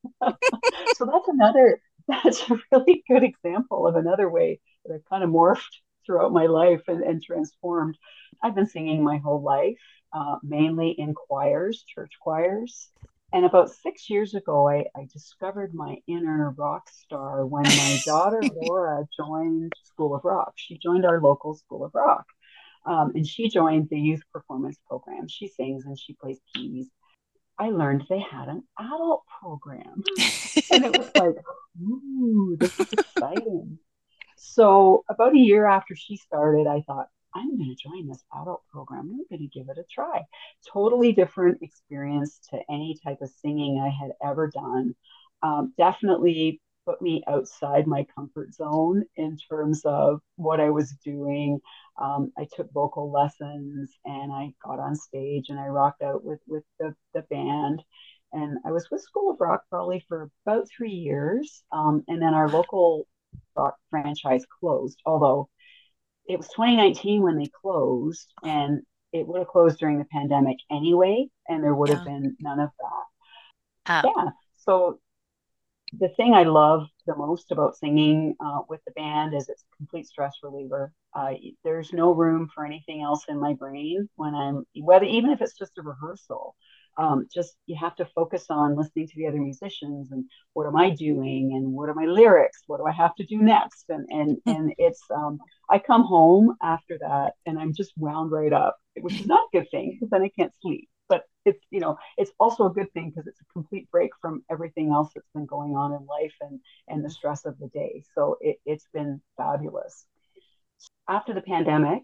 So 0.97 1.07
that's 1.07 1.29
another 1.29 1.81
that's 2.09 2.51
a 2.51 2.59
really 2.73 3.05
good 3.09 3.23
example 3.23 3.87
of 3.87 3.95
another 3.95 4.29
way 4.29 4.59
that 4.85 4.95
i've 4.95 5.05
kind 5.09 5.23
of 5.23 5.31
morphed 5.31 5.63
throughout 6.05 6.33
my 6.33 6.47
life 6.47 6.83
and, 6.89 7.03
and 7.03 7.23
transformed. 7.23 7.97
I've 8.43 8.55
been 8.55 8.67
singing 8.67 9.03
my 9.03 9.19
whole 9.19 9.43
life, 9.43 9.81
uh, 10.13 10.37
mainly 10.43 10.91
in 10.91 11.15
choirs, 11.15 11.83
church 11.83 12.13
choirs. 12.21 12.89
And 13.33 13.45
about 13.45 13.71
six 13.71 14.09
years 14.09 14.35
ago, 14.35 14.69
I, 14.69 14.87
I 14.97 15.07
discovered 15.13 15.75
my 15.75 15.99
inner 16.07 16.51
rock 16.57 16.89
star 16.89 17.45
when 17.45 17.65
my 17.65 17.99
daughter 18.07 18.41
Laura 18.57 19.07
joined 19.17 19.73
School 19.85 20.15
of 20.15 20.25
Rock. 20.25 20.53
She 20.57 20.79
joined 20.79 21.05
our 21.05 21.21
local 21.21 21.55
School 21.55 21.85
of 21.85 21.95
Rock. 21.95 22.27
Um, 22.87 23.13
and 23.15 23.27
she 23.27 23.51
joined 23.51 23.89
the 23.91 23.99
youth 24.01 24.23
performance 24.33 24.79
program. 24.89 25.29
She 25.29 25.49
sings 25.49 25.85
and 25.85 25.99
she 25.99 26.15
plays 26.15 26.41
keys. 26.55 26.89
I 27.59 27.71
learned 27.71 28.05
they 28.09 28.21
had 28.21 28.49
an 28.49 28.63
adult 28.79 29.25
program. 29.41 30.03
and 30.71 30.85
it 30.85 30.97
was 30.97 31.11
like, 31.15 31.35
ooh, 31.83 32.57
this 32.59 32.79
is 32.81 32.93
exciting. 32.93 33.79
So 34.37 35.05
about 35.11 35.35
a 35.35 35.39
year 35.39 35.67
after 35.67 35.97
she 35.97 36.17
started, 36.17 36.67
I 36.67 36.83
thought, 36.83 37.09
I'm 37.35 37.57
going 37.57 37.75
to 37.75 37.89
join 37.89 38.09
this 38.09 38.25
adult 38.35 38.63
program. 38.71 39.11
I'm 39.11 39.39
going 39.39 39.49
to 39.49 39.59
give 39.59 39.69
it 39.69 39.79
a 39.79 39.85
try. 39.85 40.23
Totally 40.73 41.13
different 41.13 41.63
experience 41.63 42.41
to 42.51 42.61
any 42.71 42.99
type 43.05 43.19
of 43.21 43.31
singing 43.43 43.81
I 43.81 43.89
had 43.89 44.13
ever 44.23 44.49
done. 44.49 44.95
Um, 45.43 45.73
definitely 45.77 46.61
put 46.87 47.03
me 47.03 47.23
outside 47.29 47.87
my 47.87 48.07
comfort 48.15 48.55
zone 48.55 49.05
in 49.17 49.37
terms 49.37 49.83
of 49.85 50.21
what 50.37 50.59
I 50.59 50.71
was 50.71 50.91
doing. 51.05 51.61
Um, 52.01 52.33
I 52.39 52.47
took 52.57 52.73
vocal 52.73 53.13
lessons 53.13 53.93
and 54.07 54.33
I 54.33 54.53
got 54.65 54.79
on 54.79 54.97
stage 54.97 55.51
and 55.51 55.61
I 55.61 55.67
rocked 55.67 56.03
out 56.03 56.25
with, 56.25 56.41
with 56.47 56.65
the, 56.81 56.95
the 57.13 57.23
band. 57.23 57.83
And 58.33 58.59
I 58.65 58.73
was 58.73 58.89
with 58.91 59.03
School 59.03 59.31
of 59.31 59.41
Rock 59.41 59.63
probably 59.71 60.05
for 60.09 60.31
about 60.47 60.69
three 60.75 60.93
years. 60.93 61.63
Um, 61.73 62.05
and 62.09 62.23
then 62.23 62.35
our 62.35 62.49
local 62.49 63.07
rock 63.55 63.77
franchise 63.91 64.45
closed, 64.61 65.01
although 65.05 65.49
it 66.29 66.37
was 66.37 66.49
2019 66.49 67.23
when 67.23 67.39
they 67.39 67.51
closed 67.61 68.33
and 68.45 68.83
it 69.13 69.27
would 69.27 69.39
have 69.39 69.49
closed 69.49 69.79
during 69.79 69.99
the 69.99 70.05
pandemic 70.05 70.59
anyway, 70.71 71.27
and 71.49 71.65
there 71.65 71.75
would 71.75 71.89
yeah. 71.89 71.97
have 71.97 72.05
been 72.05 72.37
none 72.41 72.61
of 72.61 72.71
that. 72.79 74.05
Oh. 74.05 74.13
Yeah. 74.17 74.31
So 74.59 75.01
the 75.95 76.11
thing 76.11 76.35
I 76.35 76.43
love 76.43 76.87
the 77.07 77.17
most 77.17 77.51
about 77.51 77.77
singing 77.77 78.35
uh, 78.45 78.61
with 78.69 78.81
the 78.85 78.93
band 78.93 79.35
is 79.35 79.49
it's 79.49 79.63
a 79.63 79.77
complete 79.77 80.07
stress 80.07 80.35
reliever. 80.43 80.93
Uh, 81.15 81.33
there's 81.65 81.93
no 81.93 82.13
room 82.13 82.51
for 82.55 82.67
anything 82.67 83.01
else 83.01 83.25
in 83.29 83.41
my 83.41 83.55
brain 83.55 84.09
when 84.17 84.35
I'm 84.35 84.65
whether 84.83 85.07
even 85.07 85.31
if 85.31 85.41
it's 85.41 85.57
just 85.57 85.79
a 85.79 85.83
rehearsal 85.83 86.55
um, 86.99 87.27
just 87.33 87.55
you 87.67 87.77
have 87.77 87.95
to 87.97 88.05
focus 88.07 88.47
on 88.51 88.77
listening 88.77 89.07
to 89.07 89.15
the 89.17 89.27
other 89.29 89.41
musicians 89.41 90.11
and 90.11 90.25
what 90.53 90.67
am 90.67 90.77
I 90.77 90.91
doing 90.91 91.53
and 91.55 91.73
what 91.73 91.89
are 91.89 91.95
my 91.95 92.07
lyrics? 92.07 92.65
What 92.67 92.79
do 92.79 92.87
I 92.87 92.93
have 92.93 93.15
to 93.17 93.25
do 93.25 93.39
next? 93.39 93.85
And 93.89 94.07
and 94.11 94.37
and 94.47 94.75
it's 94.79 95.03
um, 95.15 95.39
I 95.71 95.79
come 95.79 96.03
home 96.03 96.57
after 96.63 96.99
that 97.01 97.35
and 97.47 97.59
I'm 97.59 97.73
just 97.73 97.93
wound 97.97 98.33
right 98.33 98.53
up, 98.53 98.77
which 99.01 99.21
is 99.21 99.27
not 99.27 99.49
a 99.53 99.59
good 99.59 99.71
thing 99.71 99.93
because 99.93 100.11
then 100.11 100.23
I 100.23 100.31
can't 100.37 100.53
sleep. 100.61 100.89
But 101.09 101.23
it's 101.45 101.65
you 101.71 101.81
know 101.81 101.97
it's 102.19 102.33
also 102.41 102.67
a 102.67 102.73
good 102.73 102.93
thing 102.93 103.11
because 103.11 103.29
it's 103.29 103.41
a 103.41 103.53
complete 103.53 103.89
break 103.91 104.11
from 104.21 104.43
everything 104.51 104.91
else 104.91 105.11
that's 105.15 105.31
been 105.35 105.47
going 105.47 105.77
on 105.77 105.93
in 105.93 106.05
life 106.05 106.35
and 106.41 106.61
and 106.89 107.05
the 107.05 107.11
stress 107.11 107.47
of 107.47 107.59
the 107.59 107.69
day. 107.69 108.03
So 108.15 108.37
it, 108.41 108.59
it's 108.67 108.87
been 108.93 109.21
fabulous. 109.37 110.05
After 111.09 111.33
the 111.33 111.41
pandemic, 111.41 112.03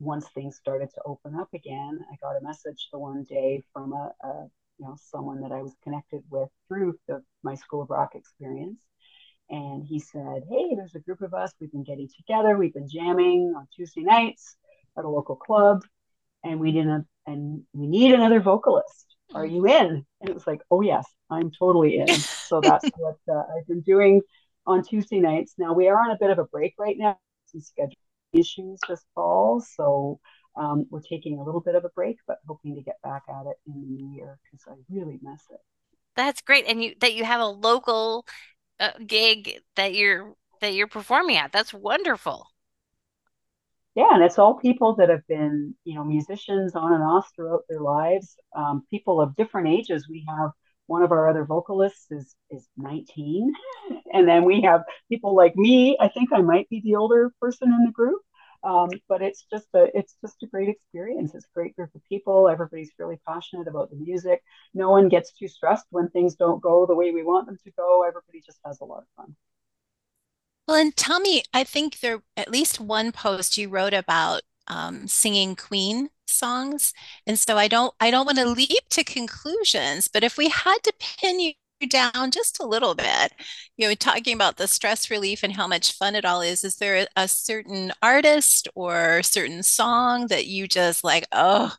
once 0.00 0.26
things 0.34 0.56
started 0.56 0.88
to 0.94 1.00
open 1.04 1.34
up 1.34 1.48
again, 1.54 1.98
I 2.10 2.16
got 2.22 2.36
a 2.36 2.44
message 2.44 2.88
the 2.92 2.98
one 2.98 3.24
day 3.24 3.62
from 3.72 3.92
a, 3.92 4.12
a 4.22 4.46
you 4.78 4.86
know 4.86 4.96
someone 5.10 5.40
that 5.40 5.52
I 5.52 5.62
was 5.62 5.74
connected 5.82 6.22
with 6.30 6.48
through 6.68 6.98
the, 7.08 7.22
my 7.42 7.56
School 7.56 7.82
of 7.82 7.90
Rock 7.90 8.14
experience, 8.14 8.80
and 9.50 9.84
he 9.84 9.98
said, 9.98 10.44
"Hey, 10.48 10.74
there's 10.76 10.94
a 10.94 11.00
group 11.00 11.22
of 11.22 11.34
us. 11.34 11.52
We've 11.60 11.72
been 11.72 11.84
getting 11.84 12.08
together. 12.16 12.56
We've 12.56 12.74
been 12.74 12.88
jamming 12.88 13.54
on 13.56 13.66
Tuesday 13.74 14.02
nights 14.02 14.56
at 14.96 15.04
a 15.04 15.08
local 15.08 15.36
club, 15.36 15.82
and 16.44 16.60
we 16.60 16.70
didn't 16.72 17.06
and 17.26 17.62
we 17.72 17.86
need 17.88 18.14
another 18.14 18.40
vocalist. 18.40 19.06
Are 19.34 19.46
you 19.46 19.66
in?" 19.66 20.06
And 20.20 20.30
it 20.30 20.34
was 20.34 20.46
like, 20.46 20.60
"Oh 20.70 20.80
yes, 20.80 21.06
I'm 21.28 21.50
totally 21.50 21.96
in." 21.96 22.14
So 22.46 22.60
that's 22.64 22.88
what 22.96 23.18
uh, 23.28 23.42
I've 23.56 23.66
been 23.66 23.80
doing 23.80 24.22
on 24.64 24.84
Tuesday 24.84 25.18
nights. 25.18 25.54
Now 25.58 25.72
we 25.72 25.88
are 25.88 25.98
on 25.98 26.12
a 26.12 26.18
bit 26.20 26.30
of 26.30 26.38
a 26.38 26.44
break 26.44 26.74
right 26.78 26.96
now, 26.96 27.18
some 27.46 27.60
schedule 27.60 27.96
issues 28.32 28.78
this 28.88 29.04
fall, 29.14 29.60
so 29.60 30.20
um, 30.56 30.86
we're 30.90 31.00
taking 31.00 31.38
a 31.38 31.44
little 31.44 31.60
bit 31.60 31.74
of 31.74 31.84
a 31.84 31.90
break, 31.90 32.18
but 32.26 32.38
hoping 32.46 32.74
to 32.74 32.82
get 32.82 33.00
back 33.02 33.22
at 33.28 33.46
it 33.46 33.56
in 33.66 33.80
the 33.80 33.86
new 33.86 34.14
year 34.16 34.38
because 34.44 34.64
I 34.68 34.74
really 34.90 35.18
miss 35.22 35.42
it. 35.50 35.60
That's 36.16 36.40
great, 36.40 36.66
and 36.66 36.82
you 36.82 36.94
that 37.00 37.14
you 37.14 37.24
have 37.24 37.40
a 37.40 37.46
local 37.46 38.26
uh, 38.80 38.90
gig 39.06 39.60
that 39.76 39.94
you're 39.94 40.34
that 40.60 40.74
you're 40.74 40.88
performing 40.88 41.36
at. 41.36 41.52
That's 41.52 41.72
wonderful. 41.72 42.46
Yeah, 43.94 44.08
and 44.12 44.22
it's 44.22 44.38
all 44.38 44.54
people 44.54 44.94
that 44.96 45.08
have 45.08 45.26
been, 45.26 45.74
you 45.84 45.96
know, 45.96 46.04
musicians 46.04 46.76
on 46.76 46.92
and 46.92 47.02
off 47.02 47.30
throughout 47.34 47.64
their 47.68 47.80
lives. 47.80 48.36
Um, 48.56 48.84
people 48.90 49.20
of 49.20 49.34
different 49.34 49.68
ages. 49.68 50.08
We 50.08 50.24
have 50.28 50.50
one 50.88 51.02
of 51.02 51.12
our 51.12 51.28
other 51.28 51.44
vocalists 51.44 52.10
is 52.10 52.34
is 52.50 52.66
19, 52.76 53.52
and 54.12 54.26
then 54.26 54.44
we 54.44 54.62
have 54.62 54.82
people 55.08 55.36
like 55.36 55.54
me. 55.54 55.96
I 56.00 56.08
think 56.08 56.30
I 56.32 56.40
might 56.40 56.68
be 56.68 56.80
the 56.80 56.96
older 56.96 57.30
person 57.40 57.72
in 57.72 57.84
the 57.84 57.92
group, 57.92 58.20
um, 58.64 58.90
but 59.08 59.22
it's 59.22 59.44
just 59.50 59.68
a 59.74 59.86
it's 59.96 60.16
just 60.20 60.42
a 60.42 60.46
great 60.46 60.68
experience. 60.68 61.34
It's 61.34 61.44
a 61.44 61.54
great 61.54 61.76
group 61.76 61.94
of 61.94 62.00
people. 62.08 62.48
Everybody's 62.48 62.90
really 62.98 63.20
passionate 63.26 63.68
about 63.68 63.90
the 63.90 63.96
music. 63.96 64.42
No 64.74 64.90
one 64.90 65.08
gets 65.08 65.32
too 65.32 65.46
stressed 65.46 65.86
when 65.90 66.08
things 66.08 66.34
don't 66.34 66.62
go 66.62 66.86
the 66.86 66.96
way 66.96 67.12
we 67.12 67.22
want 67.22 67.46
them 67.46 67.58
to 67.64 67.70
go. 67.72 68.02
Everybody 68.02 68.42
just 68.44 68.58
has 68.64 68.80
a 68.80 68.84
lot 68.84 69.02
of 69.02 69.08
fun. 69.16 69.36
Well, 70.66 70.76
and 70.76 70.94
tell 70.96 71.20
me, 71.20 71.42
I 71.54 71.64
think 71.64 72.00
there 72.00 72.22
at 72.36 72.50
least 72.50 72.80
one 72.80 73.12
post 73.12 73.56
you 73.56 73.68
wrote 73.68 73.94
about 73.94 74.42
um, 74.66 75.06
singing 75.06 75.54
Queen 75.54 76.10
songs, 76.28 76.92
and 77.26 77.38
so 77.38 77.56
I 77.56 77.68
don't 77.68 77.94
I 78.00 78.10
don't 78.10 78.26
want 78.26 78.38
to 78.38 78.48
leap 78.48 78.88
to 78.90 79.04
conclusions, 79.04 80.08
but 80.08 80.24
if 80.24 80.36
we 80.38 80.48
had 80.48 80.78
to 80.84 80.92
pin 80.98 81.40
you 81.40 81.52
down 81.88 82.30
just 82.32 82.58
a 82.60 82.66
little 82.66 82.94
bit, 82.94 83.32
you 83.76 83.88
know, 83.88 83.94
talking 83.94 84.34
about 84.34 84.56
the 84.56 84.66
stress 84.68 85.10
relief 85.10 85.42
and 85.42 85.52
how 85.54 85.66
much 85.68 85.92
fun 85.92 86.14
it 86.16 86.24
all 86.24 86.40
is, 86.40 86.64
is 86.64 86.76
there 86.76 87.06
a 87.16 87.28
certain 87.28 87.92
artist 88.02 88.68
or 88.74 89.22
certain 89.22 89.62
song 89.62 90.26
that 90.28 90.46
you 90.46 90.66
just 90.68 91.04
like, 91.04 91.26
oh, 91.32 91.74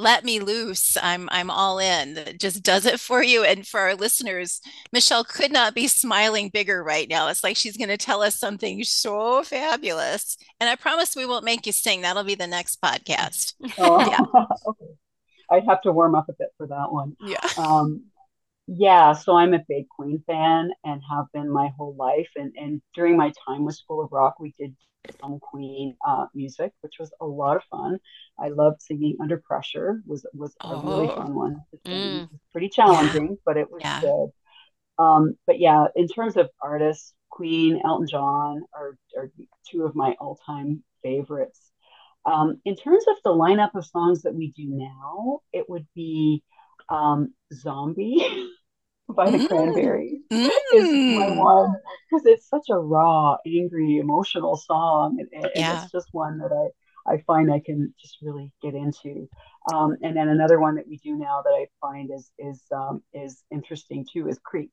let 0.00 0.24
me 0.24 0.40
loose. 0.40 0.96
I'm 1.00 1.28
I'm 1.30 1.50
all 1.50 1.78
in. 1.78 2.16
It 2.16 2.40
just 2.40 2.62
does 2.62 2.86
it 2.86 2.98
for 2.98 3.22
you. 3.22 3.44
And 3.44 3.66
for 3.66 3.80
our 3.80 3.94
listeners, 3.94 4.60
Michelle 4.92 5.24
could 5.24 5.52
not 5.52 5.74
be 5.74 5.86
smiling 5.88 6.48
bigger 6.48 6.82
right 6.82 7.08
now. 7.08 7.28
It's 7.28 7.44
like 7.44 7.56
she's 7.56 7.76
going 7.76 7.88
to 7.88 7.96
tell 7.96 8.22
us 8.22 8.38
something 8.38 8.82
so 8.84 9.42
fabulous. 9.42 10.36
And 10.58 10.68
I 10.68 10.76
promise 10.76 11.14
we 11.14 11.26
won't 11.26 11.44
make 11.44 11.66
you 11.66 11.72
sing. 11.72 12.00
That'll 12.00 12.24
be 12.24 12.34
the 12.34 12.46
next 12.46 12.80
podcast. 12.80 13.54
Oh, 13.78 14.00
yeah. 14.10 14.44
okay. 14.66 14.84
I'd 15.52 15.66
have 15.66 15.82
to 15.82 15.92
warm 15.92 16.14
up 16.14 16.28
a 16.28 16.32
bit 16.32 16.50
for 16.56 16.68
that 16.68 16.92
one. 16.92 17.16
Yeah. 17.20 17.44
Um, 17.58 18.04
yeah, 18.72 19.14
so 19.14 19.36
I'm 19.36 19.52
a 19.52 19.64
big 19.68 19.88
Queen 19.88 20.22
fan 20.28 20.70
and 20.84 21.02
have 21.10 21.26
been 21.32 21.50
my 21.50 21.72
whole 21.76 21.96
life. 21.96 22.28
And 22.36 22.52
and 22.56 22.80
during 22.94 23.16
my 23.16 23.32
time 23.46 23.64
with 23.64 23.74
School 23.74 24.00
of 24.04 24.12
Rock, 24.12 24.38
we 24.38 24.54
did 24.58 24.76
some 25.20 25.40
Queen 25.40 25.96
uh, 26.06 26.26
music, 26.34 26.72
which 26.82 26.94
was 27.00 27.10
a 27.20 27.26
lot 27.26 27.56
of 27.56 27.64
fun. 27.64 27.98
I 28.38 28.48
loved 28.48 28.80
singing 28.80 29.16
Under 29.20 29.38
Pressure. 29.38 30.02
was 30.06 30.24
was 30.34 30.54
a 30.60 30.66
oh. 30.66 30.82
really 30.82 31.08
fun 31.08 31.34
one. 31.34 31.56
Mm. 31.84 32.28
pretty 32.52 32.68
challenging, 32.68 33.30
yeah. 33.30 33.36
but 33.44 33.56
it 33.56 33.68
was 33.72 33.80
yeah. 33.82 34.00
good. 34.02 34.28
Um, 35.00 35.34
but 35.48 35.58
yeah, 35.58 35.86
in 35.96 36.06
terms 36.06 36.36
of 36.36 36.48
artists, 36.62 37.12
Queen, 37.28 37.80
Elton 37.84 38.06
John 38.06 38.62
are, 38.72 38.96
are 39.16 39.32
two 39.68 39.84
of 39.84 39.96
my 39.96 40.14
all 40.20 40.38
time 40.46 40.84
favorites. 41.02 41.60
Um, 42.24 42.60
in 42.64 42.76
terms 42.76 43.04
of 43.08 43.16
the 43.24 43.30
lineup 43.30 43.74
of 43.74 43.84
songs 43.84 44.22
that 44.22 44.34
we 44.34 44.52
do 44.52 44.66
now, 44.66 45.40
it 45.52 45.68
would 45.68 45.88
be 45.92 46.44
um, 46.88 47.34
Zombie. 47.52 48.46
by 49.14 49.30
the 49.30 49.38
mm. 49.38 49.48
Cranberries 49.48 50.20
mm. 50.30 50.50
is 50.74 51.18
my 51.18 51.36
one 51.36 51.74
because 52.10 52.26
it's 52.26 52.48
such 52.48 52.66
a 52.70 52.78
raw, 52.78 53.36
angry, 53.46 53.98
emotional 53.98 54.56
song, 54.56 55.18
and, 55.18 55.28
and 55.32 55.52
yeah. 55.54 55.82
it's 55.82 55.92
just 55.92 56.08
one 56.12 56.38
that 56.38 56.52
I 56.52 56.68
I 57.06 57.22
find 57.26 57.52
I 57.52 57.60
can 57.60 57.94
just 58.00 58.18
really 58.22 58.52
get 58.62 58.74
into. 58.74 59.28
Um, 59.72 59.96
and 60.02 60.16
then 60.16 60.28
another 60.28 60.60
one 60.60 60.76
that 60.76 60.88
we 60.88 60.98
do 60.98 61.16
now 61.16 61.42
that 61.42 61.50
I 61.50 61.66
find 61.80 62.10
is 62.14 62.30
is 62.38 62.62
um, 62.72 63.02
is 63.12 63.42
interesting 63.50 64.06
too 64.10 64.28
is 64.28 64.38
Creep, 64.42 64.72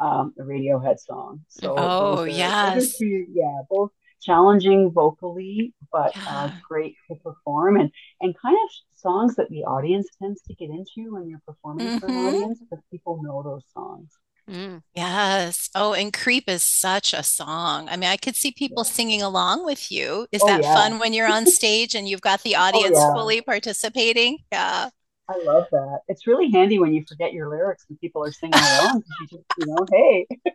um, 0.00 0.32
the 0.36 0.44
Radiohead 0.44 0.98
song. 0.98 1.40
So 1.48 1.74
oh 1.76 2.24
yes, 2.24 2.96
yeah, 3.00 3.60
both 3.68 3.92
challenging 4.22 4.90
vocally, 4.90 5.74
but 5.92 6.16
uh, 6.16 6.20
yeah. 6.24 6.44
uh, 6.44 6.50
great 6.66 6.96
to 7.08 7.16
perform 7.16 7.76
and 7.76 7.90
and 8.20 8.34
kind 8.40 8.56
of 8.56 8.70
songs 8.94 9.36
that 9.36 9.48
the 9.50 9.64
audience 9.64 10.08
tends 10.20 10.42
to 10.42 10.54
get 10.54 10.70
into 10.70 11.12
when 11.12 11.28
you're 11.28 11.42
performing 11.46 11.86
mm-hmm. 11.86 11.98
for 11.98 12.06
an 12.06 12.12
mm-hmm. 12.12 12.26
audience 12.26 12.60
because 12.60 12.84
people 12.90 13.20
know 13.22 13.42
those 13.42 13.64
songs. 13.72 14.10
Mm, 14.50 14.82
yes. 14.94 15.68
Oh, 15.74 15.92
and 15.92 16.12
Creep 16.12 16.48
is 16.48 16.62
such 16.62 17.12
a 17.12 17.22
song. 17.22 17.88
I 17.90 17.96
mean, 17.96 18.08
I 18.08 18.16
could 18.16 18.34
see 18.34 18.50
people 18.50 18.82
yeah. 18.84 18.92
singing 18.92 19.22
along 19.22 19.66
with 19.66 19.92
you. 19.92 20.26
Is 20.32 20.40
oh, 20.42 20.46
that 20.46 20.62
yeah. 20.62 20.74
fun 20.74 20.98
when 20.98 21.12
you're 21.12 21.30
on 21.30 21.44
stage 21.58 21.94
and 21.94 22.08
you've 22.08 22.22
got 22.22 22.42
the 22.42 22.56
oh, 22.56 22.60
audience 22.60 22.96
oh, 22.98 23.08
yeah. 23.08 23.14
fully 23.14 23.40
participating? 23.42 24.38
Yeah. 24.50 24.88
I 25.30 25.44
love 25.44 25.66
that. 25.72 26.00
It's 26.08 26.26
really 26.26 26.50
handy 26.50 26.78
when 26.78 26.94
you 26.94 27.04
forget 27.06 27.34
your 27.34 27.50
lyrics 27.50 27.84
and 27.90 28.00
people 28.00 28.24
are 28.24 28.32
singing 28.32 28.54
along 28.54 29.00
because 29.00 29.16
you 29.20 29.38
just, 29.38 29.44
you 29.58 29.66
know, 29.66 29.86
hey. 29.92 30.26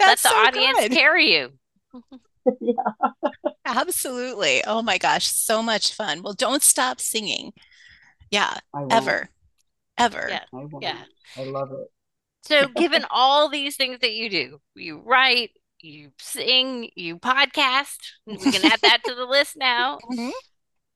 Let 0.00 0.18
the 0.18 0.28
so 0.28 0.34
audience 0.34 0.80
good. 0.80 0.92
carry 0.92 1.32
you. 1.32 1.52
yeah. 2.60 2.72
Absolutely. 3.64 4.62
Oh 4.66 4.82
my 4.82 4.98
gosh, 4.98 5.26
so 5.26 5.62
much 5.62 5.94
fun. 5.94 6.22
Well, 6.22 6.34
don't 6.34 6.62
stop 6.62 7.00
singing. 7.00 7.52
Yeah, 8.30 8.58
ever. 8.90 9.28
Ever. 9.96 10.26
Yeah. 10.28 10.44
I 10.52 10.66
yeah. 10.80 10.98
I 11.36 11.44
love 11.44 11.70
it. 11.72 11.88
So, 12.42 12.68
given 12.76 13.06
all 13.10 13.48
these 13.48 13.76
things 13.76 14.00
that 14.00 14.12
you 14.12 14.28
do, 14.28 14.60
you 14.74 15.00
write, 15.04 15.52
you 15.80 16.10
sing, 16.18 16.90
you 16.94 17.18
podcast, 17.18 17.96
we 18.26 18.36
can 18.36 18.70
add 18.70 18.80
that 18.82 19.02
to 19.04 19.14
the 19.14 19.24
list 19.24 19.56
now. 19.56 19.98
Mm-hmm. 20.10 20.30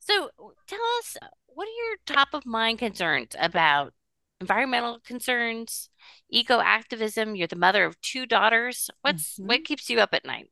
So, 0.00 0.30
tell 0.66 0.80
us 0.98 1.16
what 1.46 1.68
are 1.68 1.88
your 1.88 1.96
top 2.06 2.28
of 2.32 2.46
mind 2.46 2.78
concerns 2.78 3.32
about 3.38 3.92
environmental 4.40 5.00
concerns, 5.04 5.90
eco 6.30 6.61
activism? 6.61 7.37
You're 7.37 7.46
the 7.46 7.56
mother 7.56 7.84
of 7.84 8.00
two 8.00 8.24
daughters. 8.24 8.90
What's 9.02 9.34
mm-hmm. 9.34 9.48
what 9.48 9.64
keeps 9.64 9.90
you 9.90 10.00
up 10.00 10.14
at 10.14 10.24
night? 10.24 10.50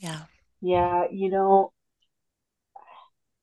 Yeah. 0.00 0.24
Yeah, 0.60 1.04
you 1.10 1.30
know, 1.30 1.72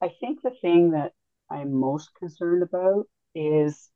I 0.01 0.09
think 0.19 0.41
the 0.41 0.51
thing 0.61 0.91
that 0.91 1.13
I'm 1.49 1.73
most 1.73 2.09
concerned 2.15 2.63
about 2.63 3.07
is 3.33 3.89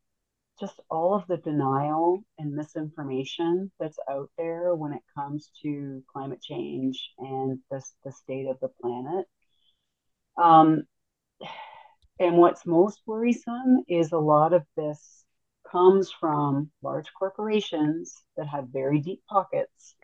just 0.60 0.80
all 0.90 1.16
of 1.16 1.28
the 1.28 1.38
denial 1.38 2.24
and 2.38 2.54
misinformation 2.54 3.72
that's 3.80 4.00
out 4.10 4.30
there 4.38 4.76
when 4.76 4.94
it 4.94 5.04
comes 5.16 5.52
to 5.64 6.04
climate 6.12 6.42
change 6.42 7.12
and 7.18 7.60
the, 7.72 7.84
the 8.04 8.12
state 8.12 8.48
of 8.48 8.60
the 8.60 8.70
planet. 8.82 9.26
Um, 10.38 10.84
and 12.20 12.38
what's 12.38 12.66
most 12.66 13.02
worrisome 13.06 13.84
is 13.88 14.12
a 14.12 14.18
lot 14.18 14.54
of 14.54 14.64
this 14.76 15.24
comes 15.72 16.12
from 16.12 16.72
large 16.82 17.08
corporations 17.18 18.16
that 18.38 18.48
have 18.48 18.68
very 18.70 19.00
deep 19.00 19.22
pockets 19.30 19.96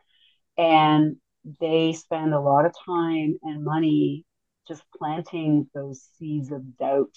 and 0.57 1.17
they 1.59 1.93
spend 1.93 2.33
a 2.33 2.39
lot 2.39 2.65
of 2.65 2.73
time 2.85 3.37
and 3.43 3.63
money 3.63 4.25
just 4.67 4.83
planting 4.97 5.69
those 5.73 6.07
seeds 6.17 6.51
of 6.51 6.77
doubt 6.77 7.15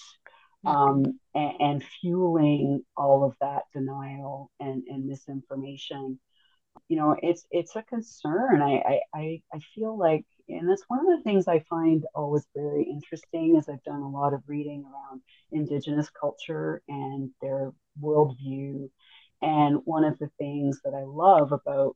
um, 0.65 1.03
and, 1.33 1.53
and, 1.59 1.83
fueling 1.83 2.83
all 2.97 3.23
of 3.23 3.33
that 3.39 3.63
denial 3.73 4.51
and, 4.59 4.83
and 4.87 5.05
misinformation. 5.05 6.19
You 6.89 6.97
know, 6.97 7.15
it's 7.21 7.45
it's 7.49 7.75
a 7.75 7.83
concern. 7.83 8.61
I, 8.61 8.99
I 9.13 9.41
I 9.53 9.59
feel 9.73 9.97
like, 9.97 10.25
and 10.49 10.69
that's 10.69 10.83
one 10.87 10.99
of 10.99 11.17
the 11.17 11.23
things 11.23 11.47
I 11.47 11.63
find 11.69 12.03
always 12.13 12.45
very 12.55 12.83
interesting. 12.83 13.55
Is 13.55 13.69
I've 13.69 13.83
done 13.83 14.01
a 14.01 14.09
lot 14.09 14.33
of 14.33 14.43
reading 14.47 14.83
around 14.83 15.21
Indigenous 15.51 16.09
culture 16.09 16.81
and 16.87 17.31
their 17.41 17.71
worldview, 18.01 18.89
and 19.41 19.77
one 19.85 20.03
of 20.03 20.19
the 20.19 20.29
things 20.37 20.81
that 20.83 20.93
I 20.93 21.03
love 21.03 21.51
about 21.53 21.95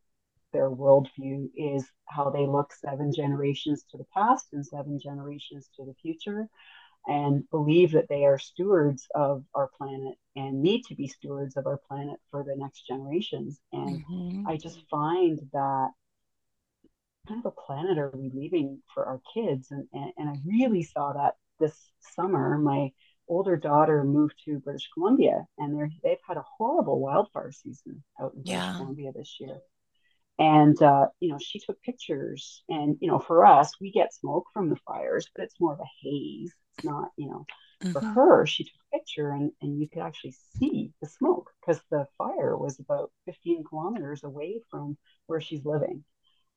their 0.53 0.69
worldview 0.69 1.49
is 1.55 1.85
how 2.05 2.29
they 2.29 2.45
look 2.45 2.71
seven 2.73 3.11
generations 3.13 3.85
to 3.91 3.97
the 3.97 4.05
past 4.13 4.47
and 4.53 4.65
seven 4.65 4.99
generations 4.99 5.69
to 5.75 5.85
the 5.85 5.95
future 6.01 6.47
and 7.05 7.49
believe 7.49 7.91
that 7.91 8.07
they 8.07 8.23
are 8.23 8.39
stewards 8.39 9.07
of 9.13 9.43
our 9.53 9.69
planet 9.77 10.15
and 10.35 10.61
need 10.61 10.83
to 10.85 10.95
be 10.95 11.07
stewards 11.07 11.57
of 11.57 11.67
our 11.67 11.79
planet 11.89 12.17
for 12.31 12.43
the 12.43 12.55
next 12.55 12.87
generations. 12.87 13.59
And 13.73 14.05
mm-hmm. 14.05 14.47
I 14.47 14.55
just 14.55 14.79
find 14.89 15.39
that 15.51 15.89
kind 17.27 17.45
of 17.45 17.45
a 17.45 17.61
planet 17.61 17.97
are 17.97 18.11
we 18.13 18.31
leaving 18.33 18.81
for 18.93 19.05
our 19.05 19.21
kids? 19.33 19.71
And, 19.71 19.87
and, 19.91 20.13
and 20.17 20.29
I 20.29 20.35
really 20.45 20.83
saw 20.83 21.13
that 21.13 21.35
this 21.59 21.77
summer. 22.15 22.57
My 22.57 22.91
older 23.27 23.57
daughter 23.57 24.03
moved 24.03 24.35
to 24.45 24.59
British 24.59 24.89
Columbia 24.93 25.45
and 25.57 25.75
they're, 25.75 25.89
they've 26.03 26.17
had 26.27 26.37
a 26.37 26.45
horrible 26.57 26.99
wildfire 26.99 27.51
season 27.51 28.03
out 28.21 28.33
in 28.33 28.43
British. 28.45 28.77
Columbia 28.77 29.11
this 29.13 29.37
year 29.39 29.59
and 30.39 30.81
uh, 30.81 31.07
you 31.19 31.29
know 31.29 31.37
she 31.39 31.59
took 31.59 31.81
pictures 31.81 32.63
and 32.69 32.97
you 32.99 33.07
know 33.07 33.19
for 33.19 33.45
us 33.45 33.71
we 33.79 33.91
get 33.91 34.13
smoke 34.13 34.45
from 34.53 34.69
the 34.69 34.77
fires 34.87 35.29
but 35.35 35.43
it's 35.43 35.59
more 35.59 35.73
of 35.73 35.79
a 35.79 35.91
haze 36.01 36.53
it's 36.75 36.85
not 36.85 37.09
you 37.17 37.27
know 37.27 37.45
mm-hmm. 37.83 37.91
for 37.91 38.01
her 38.01 38.45
she 38.45 38.63
took 38.63 38.73
a 38.73 38.97
picture 38.97 39.31
and, 39.31 39.51
and 39.61 39.79
you 39.79 39.87
could 39.89 40.01
actually 40.01 40.35
see 40.57 40.91
the 41.01 41.07
smoke 41.07 41.49
because 41.59 41.81
the 41.91 42.07
fire 42.17 42.57
was 42.57 42.79
about 42.79 43.11
15 43.25 43.63
kilometers 43.69 44.23
away 44.23 44.61
from 44.69 44.97
where 45.27 45.41
she's 45.41 45.65
living. 45.65 46.03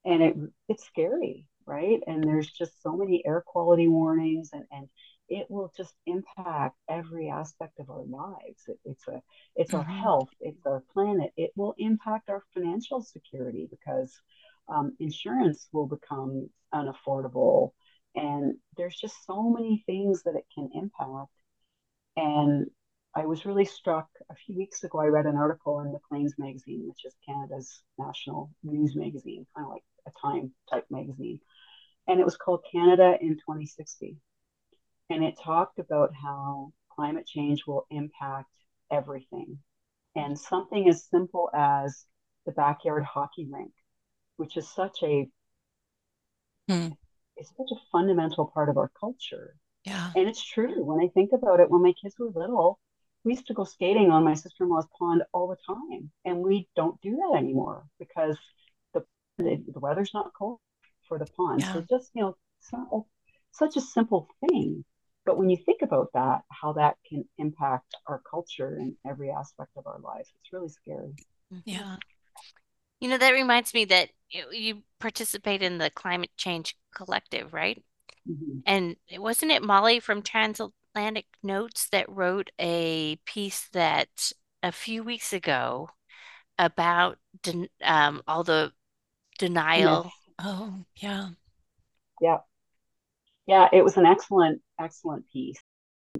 And 0.04 0.22
it 0.22 0.36
it's 0.68 0.86
scary, 0.86 1.46
right? 1.66 2.00
And 2.06 2.22
there's 2.22 2.50
just 2.50 2.82
so 2.82 2.96
many 2.96 3.24
air 3.26 3.42
quality 3.44 3.88
warnings 3.88 4.50
and, 4.52 4.64
and 4.70 4.88
it 5.28 5.46
will 5.50 5.72
just 5.76 5.94
impact 6.06 6.76
every 6.88 7.28
aspect 7.28 7.78
of 7.80 7.90
our 7.90 8.04
lives. 8.04 8.62
It, 8.68 8.78
it's 8.84 9.06
a 9.08 9.20
it's 9.54 9.72
mm-hmm. 9.72 9.90
our 9.90 9.96
health, 9.96 10.30
it's 10.40 10.64
our 10.66 10.82
planet. 10.92 11.32
It 11.36 11.50
will 11.56 11.74
impact 11.78 12.30
our 12.30 12.42
financial 12.54 13.02
security 13.02 13.68
because 13.70 14.18
um, 14.68 14.96
insurance 15.00 15.68
will 15.72 15.86
become 15.86 16.48
unaffordable, 16.74 17.72
and 18.14 18.54
there's 18.76 18.96
just 18.96 19.24
so 19.26 19.50
many 19.50 19.82
things 19.86 20.22
that 20.24 20.36
it 20.36 20.46
can 20.54 20.70
impact. 20.74 21.30
And 22.16 22.66
I 23.14 23.26
was 23.26 23.46
really 23.46 23.64
struck 23.64 24.08
a 24.30 24.34
few 24.34 24.56
weeks 24.56 24.84
ago. 24.84 25.00
I 25.00 25.06
read 25.06 25.26
an 25.26 25.36
article 25.36 25.80
in 25.80 25.92
Maclean's 25.92 26.34
magazine, 26.38 26.84
which 26.86 27.04
is 27.04 27.14
Canada's 27.26 27.82
national 27.98 28.50
news 28.62 28.94
magazine, 28.94 29.46
kind 29.56 29.66
of 29.66 29.72
like 29.72 29.84
a 30.06 30.10
Time 30.22 30.52
type 30.70 30.86
magazine, 30.88 31.40
and 32.06 32.20
it 32.20 32.24
was 32.24 32.36
called 32.36 32.64
Canada 32.70 33.16
in 33.20 33.34
2060 33.34 34.16
and 35.10 35.24
it 35.24 35.34
talked 35.42 35.78
about 35.78 36.10
how 36.14 36.72
climate 36.94 37.26
change 37.26 37.66
will 37.66 37.86
impact 37.90 38.50
everything. 38.90 39.58
And 40.14 40.38
something 40.38 40.88
as 40.88 41.04
simple 41.04 41.50
as 41.54 42.04
the 42.46 42.52
backyard 42.52 43.04
hockey 43.04 43.46
rink, 43.50 43.72
which 44.36 44.56
is 44.56 44.68
such 44.68 44.98
a 45.02 45.28
hmm. 46.68 46.88
it's 47.36 47.50
such 47.50 47.68
a 47.70 47.80
fundamental 47.92 48.46
part 48.46 48.68
of 48.68 48.78
our 48.78 48.90
culture. 48.98 49.56
Yeah. 49.84 50.10
And 50.16 50.28
it's 50.28 50.42
true. 50.42 50.84
When 50.84 51.00
I 51.04 51.08
think 51.08 51.30
about 51.32 51.60
it, 51.60 51.70
when 51.70 51.82
my 51.82 51.92
kids 52.00 52.14
were 52.18 52.30
little, 52.34 52.78
we 53.24 53.32
used 53.32 53.46
to 53.48 53.54
go 53.54 53.64
skating 53.64 54.10
on 54.10 54.24
my 54.24 54.34
sister-in-law's 54.34 54.86
pond 54.98 55.22
all 55.32 55.48
the 55.48 55.56
time. 55.66 56.10
And 56.24 56.38
we 56.38 56.68
don't 56.74 57.00
do 57.02 57.16
that 57.16 57.38
anymore 57.38 57.84
because 57.98 58.38
the 58.94 59.04
the, 59.38 59.62
the 59.72 59.80
weather's 59.80 60.14
not 60.14 60.32
cold 60.36 60.58
for 61.08 61.18
the 61.18 61.26
pond. 61.26 61.60
Yeah. 61.60 61.74
So 61.74 61.84
just, 61.88 62.10
you 62.14 62.22
know, 62.22 62.36
so, 62.60 63.06
such 63.52 63.76
a 63.76 63.80
simple 63.80 64.28
thing. 64.40 64.84
But 65.26 65.36
when 65.36 65.50
you 65.50 65.56
think 65.56 65.82
about 65.82 66.10
that, 66.14 66.42
how 66.48 66.72
that 66.74 66.96
can 67.06 67.24
impact 67.36 67.96
our 68.06 68.22
culture 68.30 68.78
in 68.78 68.96
every 69.04 69.30
aspect 69.30 69.70
of 69.76 69.86
our 69.86 69.98
lives, 69.98 70.30
it's 70.40 70.52
really 70.52 70.68
scary. 70.68 71.14
Yeah. 71.64 71.96
You 73.00 73.10
know, 73.10 73.18
that 73.18 73.32
reminds 73.32 73.74
me 73.74 73.84
that 73.86 74.10
you 74.30 74.84
participate 75.00 75.62
in 75.62 75.78
the 75.78 75.90
Climate 75.90 76.30
Change 76.36 76.76
Collective, 76.94 77.52
right? 77.52 77.82
Mm-hmm. 78.28 78.58
And 78.64 78.96
wasn't 79.18 79.52
it 79.52 79.62
Molly 79.62 80.00
from 80.00 80.22
Transatlantic 80.22 81.26
Notes 81.42 81.88
that 81.90 82.08
wrote 82.08 82.50
a 82.60 83.16
piece 83.26 83.68
that 83.72 84.08
a 84.62 84.72
few 84.72 85.02
weeks 85.02 85.32
ago 85.32 85.90
about 86.58 87.18
den- 87.42 87.68
um, 87.82 88.22
all 88.26 88.44
the 88.44 88.72
denial? 89.38 90.04
Yes. 90.04 90.12
Oh, 90.38 90.84
yeah. 90.96 91.28
Yeah. 92.20 92.38
Yeah, 93.46 93.68
it 93.72 93.82
was 93.82 93.96
an 93.96 94.06
excellent, 94.06 94.60
excellent 94.78 95.24
piece. 95.32 95.60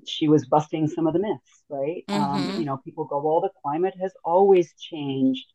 She 0.06 0.28
was 0.28 0.46
busting 0.46 0.88
some 0.88 1.06
of 1.06 1.12
the 1.12 1.18
myths, 1.18 1.62
right? 1.68 2.04
Um, 2.08 2.20
mm-hmm. 2.20 2.50
Um, 2.50 2.60
you 2.60 2.66
know, 2.66 2.76
people 2.76 3.04
go, 3.04 3.20
well, 3.20 3.40
the 3.40 3.50
climate 3.62 3.94
has 4.00 4.12
always 4.24 4.72
changed. 4.78 5.46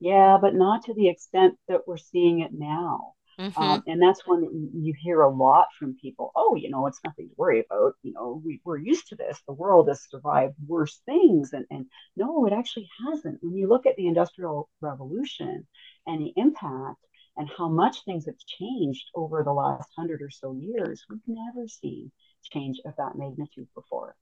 Yeah, 0.00 0.38
but 0.40 0.54
not 0.54 0.84
to 0.86 0.94
the 0.94 1.08
extent 1.08 1.54
that 1.68 1.86
we're 1.86 1.96
seeing 1.96 2.40
it 2.40 2.50
now. 2.52 3.12
Mm-hmm. 3.38 3.62
Um, 3.62 3.82
and 3.86 4.02
that's 4.02 4.26
when 4.26 4.70
you 4.74 4.94
hear 4.98 5.20
a 5.20 5.28
lot 5.28 5.66
from 5.78 5.96
people. 6.00 6.32
Oh, 6.34 6.54
you 6.56 6.70
know, 6.70 6.86
it's 6.86 7.00
nothing 7.04 7.28
to 7.28 7.34
worry 7.36 7.64
about. 7.64 7.94
You 8.02 8.12
know, 8.12 8.42
we, 8.44 8.60
we're 8.64 8.78
used 8.78 9.08
to 9.08 9.16
this. 9.16 9.40
The 9.46 9.54
world 9.54 9.88
has 9.88 10.06
survived 10.10 10.54
worse 10.66 11.00
things. 11.06 11.52
And, 11.52 11.64
and 11.70 11.86
no, 12.16 12.46
it 12.46 12.52
actually 12.52 12.88
hasn't. 13.06 13.38
When 13.42 13.56
you 13.56 13.68
look 13.68 13.86
at 13.86 13.96
the 13.96 14.06
Industrial 14.06 14.68
Revolution 14.80 15.66
and 16.06 16.20
the 16.20 16.32
impact 16.36 16.98
and 17.36 17.48
how 17.56 17.68
much 17.68 18.04
things 18.04 18.26
have 18.26 18.38
changed 18.46 19.04
over 19.14 19.42
the 19.42 19.52
last 19.52 19.88
hundred 19.96 20.22
or 20.22 20.30
so 20.30 20.54
years. 20.54 21.04
We've 21.08 21.20
never 21.26 21.66
seen 21.68 22.10
change 22.44 22.80
of 22.84 22.94
that 22.98 23.16
magnitude 23.16 23.68
before. 23.74 24.14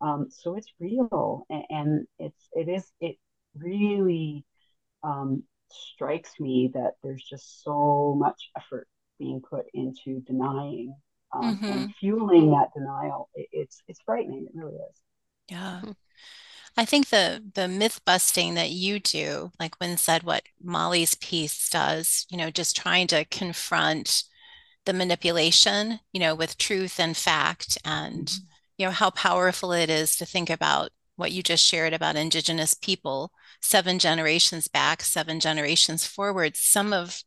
Um, 0.00 0.28
so 0.30 0.56
it's 0.56 0.72
real, 0.78 1.46
and, 1.48 1.64
and, 1.70 2.06
it's 2.18 2.48
it 2.52 2.68
is 2.68 2.84
it 3.00 3.16
really 3.54 4.44
um, 5.02 5.44
strikes 5.70 6.32
me 6.38 6.70
that 6.74 6.92
there's 7.02 7.24
just 7.24 7.62
so 7.62 8.14
much 8.18 8.50
effort 8.58 8.88
being 9.18 9.40
put 9.40 9.64
into 9.72 10.20
denying 10.26 10.94
um, 11.34 11.56
mm-hmm. 11.56 11.64
and 11.64 11.94
fueling 11.94 12.50
that 12.50 12.68
denial. 12.74 13.30
It, 13.34 13.48
it's 13.52 13.82
it's 13.88 14.00
frightening. 14.04 14.46
It 14.46 14.52
really 14.54 14.74
is. 14.74 15.00
Yeah. 15.48 15.80
I 16.76 16.84
think 16.84 17.08
the 17.08 17.42
the 17.54 17.68
myth 17.68 18.00
busting 18.04 18.54
that 18.54 18.70
you 18.70 19.00
do, 19.00 19.50
like 19.58 19.74
when 19.76 19.96
said 19.96 20.22
what 20.22 20.42
Molly's 20.62 21.14
piece 21.14 21.70
does, 21.70 22.26
you 22.30 22.36
know, 22.36 22.50
just 22.50 22.76
trying 22.76 23.06
to 23.08 23.24
confront 23.24 24.24
the 24.84 24.92
manipulation, 24.92 26.00
you 26.12 26.20
know, 26.20 26.34
with 26.34 26.58
truth 26.58 27.00
and 27.00 27.16
fact 27.16 27.78
and 27.84 28.26
mm-hmm. 28.26 28.44
you 28.78 28.86
know 28.86 28.92
how 28.92 29.10
powerful 29.10 29.72
it 29.72 29.90
is 29.90 30.16
to 30.16 30.26
think 30.26 30.50
about 30.50 30.90
what 31.16 31.32
you 31.32 31.42
just 31.42 31.64
shared 31.64 31.94
about 31.94 32.16
indigenous 32.16 32.74
people 32.74 33.32
seven 33.60 33.98
generations 33.98 34.68
back, 34.68 35.02
seven 35.02 35.40
generations 35.40 36.06
forward. 36.06 36.56
Some 36.56 36.92
of 36.92 37.22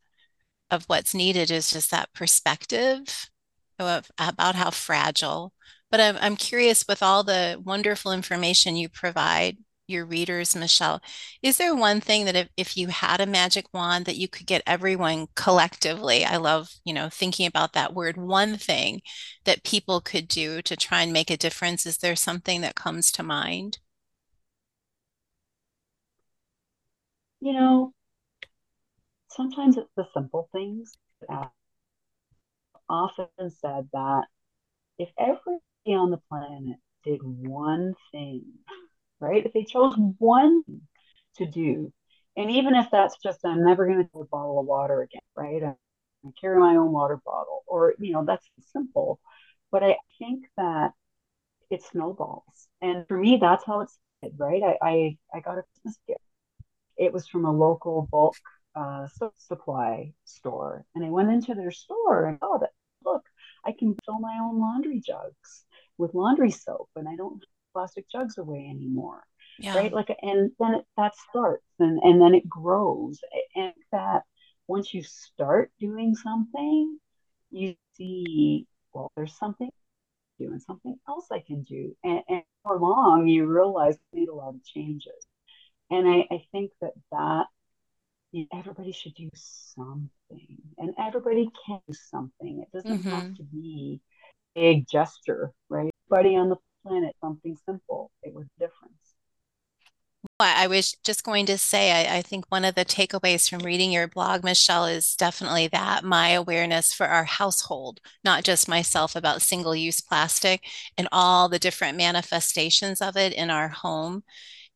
of 0.70 0.84
what's 0.86 1.14
needed 1.14 1.50
is 1.50 1.70
just 1.70 1.90
that 1.90 2.12
perspective 2.14 3.28
of, 3.78 4.10
about 4.18 4.54
how 4.54 4.70
fragile 4.70 5.52
but 5.90 6.00
I'm, 6.00 6.16
I'm 6.20 6.36
curious 6.36 6.84
with 6.88 7.02
all 7.02 7.24
the 7.24 7.60
wonderful 7.64 8.12
information 8.12 8.76
you 8.76 8.88
provide 8.88 9.58
your 9.90 10.06
readers, 10.06 10.54
Michelle, 10.56 11.02
is 11.42 11.58
there 11.58 11.74
one 11.74 12.00
thing 12.00 12.24
that 12.24 12.36
if, 12.36 12.48
if 12.56 12.76
you 12.76 12.88
had 12.88 13.20
a 13.20 13.26
magic 13.26 13.66
wand 13.74 14.06
that 14.06 14.16
you 14.16 14.28
could 14.28 14.46
get 14.46 14.62
everyone 14.66 15.26
collectively, 15.34 16.24
I 16.24 16.36
love, 16.36 16.70
you 16.84 16.94
know, 16.94 17.08
thinking 17.10 17.46
about 17.46 17.72
that 17.74 17.94
word, 17.94 18.16
one 18.16 18.56
thing 18.56 19.02
that 19.44 19.64
people 19.64 20.00
could 20.00 20.28
do 20.28 20.62
to 20.62 20.76
try 20.76 21.02
and 21.02 21.12
make 21.12 21.30
a 21.30 21.36
difference? 21.36 21.86
Is 21.86 21.98
there 21.98 22.16
something 22.16 22.60
that 22.60 22.74
comes 22.76 23.10
to 23.12 23.22
mind? 23.22 23.78
You 27.40 27.52
know, 27.54 27.94
sometimes 29.30 29.76
it's 29.76 29.90
the 29.96 30.06
simple 30.14 30.48
things. 30.52 30.92
I've 31.28 31.48
often 32.88 33.28
said 33.50 33.88
that 33.92 34.24
if 34.98 35.08
every 35.18 35.58
on 35.86 36.10
the 36.10 36.20
planet 36.28 36.76
did 37.04 37.20
one 37.22 37.94
thing, 38.12 38.44
right? 39.20 39.44
If 39.44 39.52
they 39.52 39.64
chose 39.64 39.94
one 40.18 40.62
to 41.36 41.46
do, 41.46 41.92
and 42.36 42.50
even 42.50 42.74
if 42.74 42.86
that's 42.90 43.16
just, 43.22 43.40
I'm 43.44 43.64
never 43.64 43.86
going 43.86 43.98
to 43.98 44.10
do 44.12 44.20
a 44.20 44.26
bottle 44.26 44.60
of 44.60 44.66
water 44.66 45.02
again, 45.02 45.20
right? 45.36 45.62
I 45.62 45.74
carry 46.40 46.58
my 46.58 46.76
own 46.76 46.92
water 46.92 47.20
bottle, 47.24 47.64
or, 47.66 47.94
you 47.98 48.12
know, 48.12 48.24
that's 48.24 48.46
simple. 48.72 49.20
But 49.72 49.82
I 49.82 49.96
think 50.18 50.44
that 50.56 50.92
it 51.70 51.82
snowballs. 51.82 52.68
And 52.80 53.06
for 53.08 53.16
me, 53.16 53.38
that's 53.40 53.64
how 53.64 53.80
it's 53.80 53.98
right? 54.36 54.62
I, 54.62 54.76
I, 54.82 55.18
I 55.34 55.40
got 55.40 55.58
a 55.58 55.62
Christmas 55.62 55.98
gift. 56.06 56.20
It 56.96 57.12
was 57.12 57.26
from 57.26 57.44
a 57.46 57.52
local 57.52 58.06
bulk 58.10 58.36
uh, 58.74 59.08
supply 59.38 60.12
store. 60.24 60.84
And 60.94 61.04
I 61.04 61.10
went 61.10 61.30
into 61.30 61.54
their 61.54 61.70
store 61.70 62.26
and, 62.26 62.38
oh, 62.42 62.58
that, 62.60 62.70
look, 63.04 63.22
I 63.64 63.72
can 63.72 63.96
fill 64.04 64.18
my 64.18 64.38
own 64.42 64.60
laundry 64.60 65.00
jugs 65.00 65.64
with 66.00 66.14
laundry 66.14 66.50
soap 66.50 66.88
and 66.96 67.08
I 67.08 67.16
don't 67.16 67.44
plastic 67.72 68.10
jugs 68.10 68.38
away 68.38 68.66
anymore. 68.68 69.22
Yeah. 69.58 69.76
Right. 69.76 69.92
Like, 69.92 70.08
and 70.22 70.50
then 70.58 70.74
it, 70.74 70.84
that 70.96 71.12
starts 71.28 71.66
and, 71.78 72.00
and 72.02 72.20
then 72.20 72.34
it 72.34 72.48
grows. 72.48 73.20
And 73.54 73.74
that 73.92 74.22
once 74.66 74.94
you 74.94 75.02
start 75.02 75.70
doing 75.78 76.14
something, 76.14 76.98
you 77.50 77.74
see, 77.96 78.66
well, 78.92 79.12
there's 79.16 79.36
something 79.36 79.70
doing 80.38 80.60
something 80.60 80.96
else 81.06 81.26
I 81.30 81.42
can 81.46 81.62
do. 81.62 81.94
And, 82.02 82.22
and 82.28 82.42
for 82.62 82.78
long, 82.78 83.26
you 83.26 83.46
realize 83.46 83.98
you 84.12 84.20
need 84.20 84.28
a 84.30 84.34
lot 84.34 84.54
of 84.54 84.64
changes. 84.64 85.26
And 85.90 86.08
I, 86.08 86.26
I 86.30 86.44
think 86.52 86.70
that 86.80 86.92
that 87.12 87.46
you 88.32 88.42
know, 88.42 88.58
everybody 88.58 88.92
should 88.92 89.14
do 89.14 89.28
something 89.34 90.08
and 90.78 90.94
everybody 90.98 91.50
can 91.66 91.80
do 91.86 91.94
something. 92.10 92.62
It 92.62 92.72
doesn't 92.72 93.00
mm-hmm. 93.00 93.10
have 93.10 93.34
to 93.34 93.42
be 93.42 94.00
big 94.54 94.86
gesture, 94.88 95.52
right? 95.68 95.89
Everybody 96.10 96.36
on 96.36 96.48
the 96.48 96.56
planet, 96.84 97.14
something 97.20 97.56
simple. 97.66 98.10
It 98.22 98.34
was 98.34 98.46
difference. 98.58 98.94
I 100.38 100.66
was 100.66 100.96
just 101.04 101.22
going 101.22 101.46
to 101.46 101.58
say, 101.58 101.92
I, 101.92 102.18
I, 102.18 102.22
think 102.22 102.46
one 102.48 102.64
of 102.64 102.74
the 102.74 102.84
takeaways 102.84 103.48
from 103.48 103.60
reading 103.60 103.92
your 103.92 104.08
blog, 104.08 104.42
Michelle, 104.42 104.86
is 104.86 105.14
definitely 105.14 105.68
that 105.68 106.02
my 106.02 106.30
awareness 106.30 106.92
for 106.92 107.06
our 107.06 107.24
household, 107.24 108.00
not 108.24 108.42
just 108.42 108.68
myself 108.68 109.14
about 109.14 109.42
single 109.42 109.74
use 109.74 110.00
plastic 110.00 110.64
and 110.98 111.08
all 111.12 111.48
the 111.48 111.58
different 111.58 111.96
manifestations 111.96 113.00
of 113.00 113.16
it 113.16 113.32
in 113.32 113.50
our 113.50 113.68
home. 113.68 114.22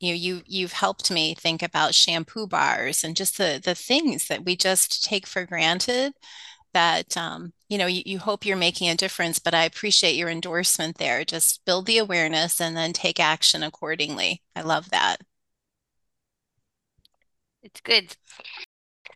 You 0.01 0.11
know, 0.11 0.16
you 0.16 0.42
you've 0.47 0.73
helped 0.73 1.11
me 1.11 1.35
think 1.35 1.62
about 1.62 1.94
shampoo 1.94 2.47
bars 2.47 3.05
and 3.05 3.16
just 3.16 3.38
the 3.38 3.61
the 3.62 3.75
things 3.75 4.29
that 4.29 4.44
we 4.44 4.57
just 4.57 5.05
take 5.05 5.27
for 5.27 5.47
granted 5.47 6.12
that 6.75 7.17
um, 7.17 7.53
you 7.71 7.79
know 7.79 7.87
you, 7.87 8.03
you 8.05 8.19
hope 8.19 8.45
you're 8.45 8.57
making 8.57 8.89
a 8.91 8.97
difference 8.97 9.39
but 9.39 9.55
i 9.55 9.65
appreciate 9.65 10.17
your 10.17 10.29
endorsement 10.29 10.99
there 10.99 11.25
just 11.25 11.65
build 11.65 11.87
the 11.87 11.99
awareness 11.99 12.61
and 12.61 12.77
then 12.77 12.93
take 12.93 13.19
action 13.19 13.63
accordingly 13.63 14.43
i 14.55 14.61
love 14.61 14.91
that 14.91 15.19
It's 17.65 17.81
good. 17.81 18.15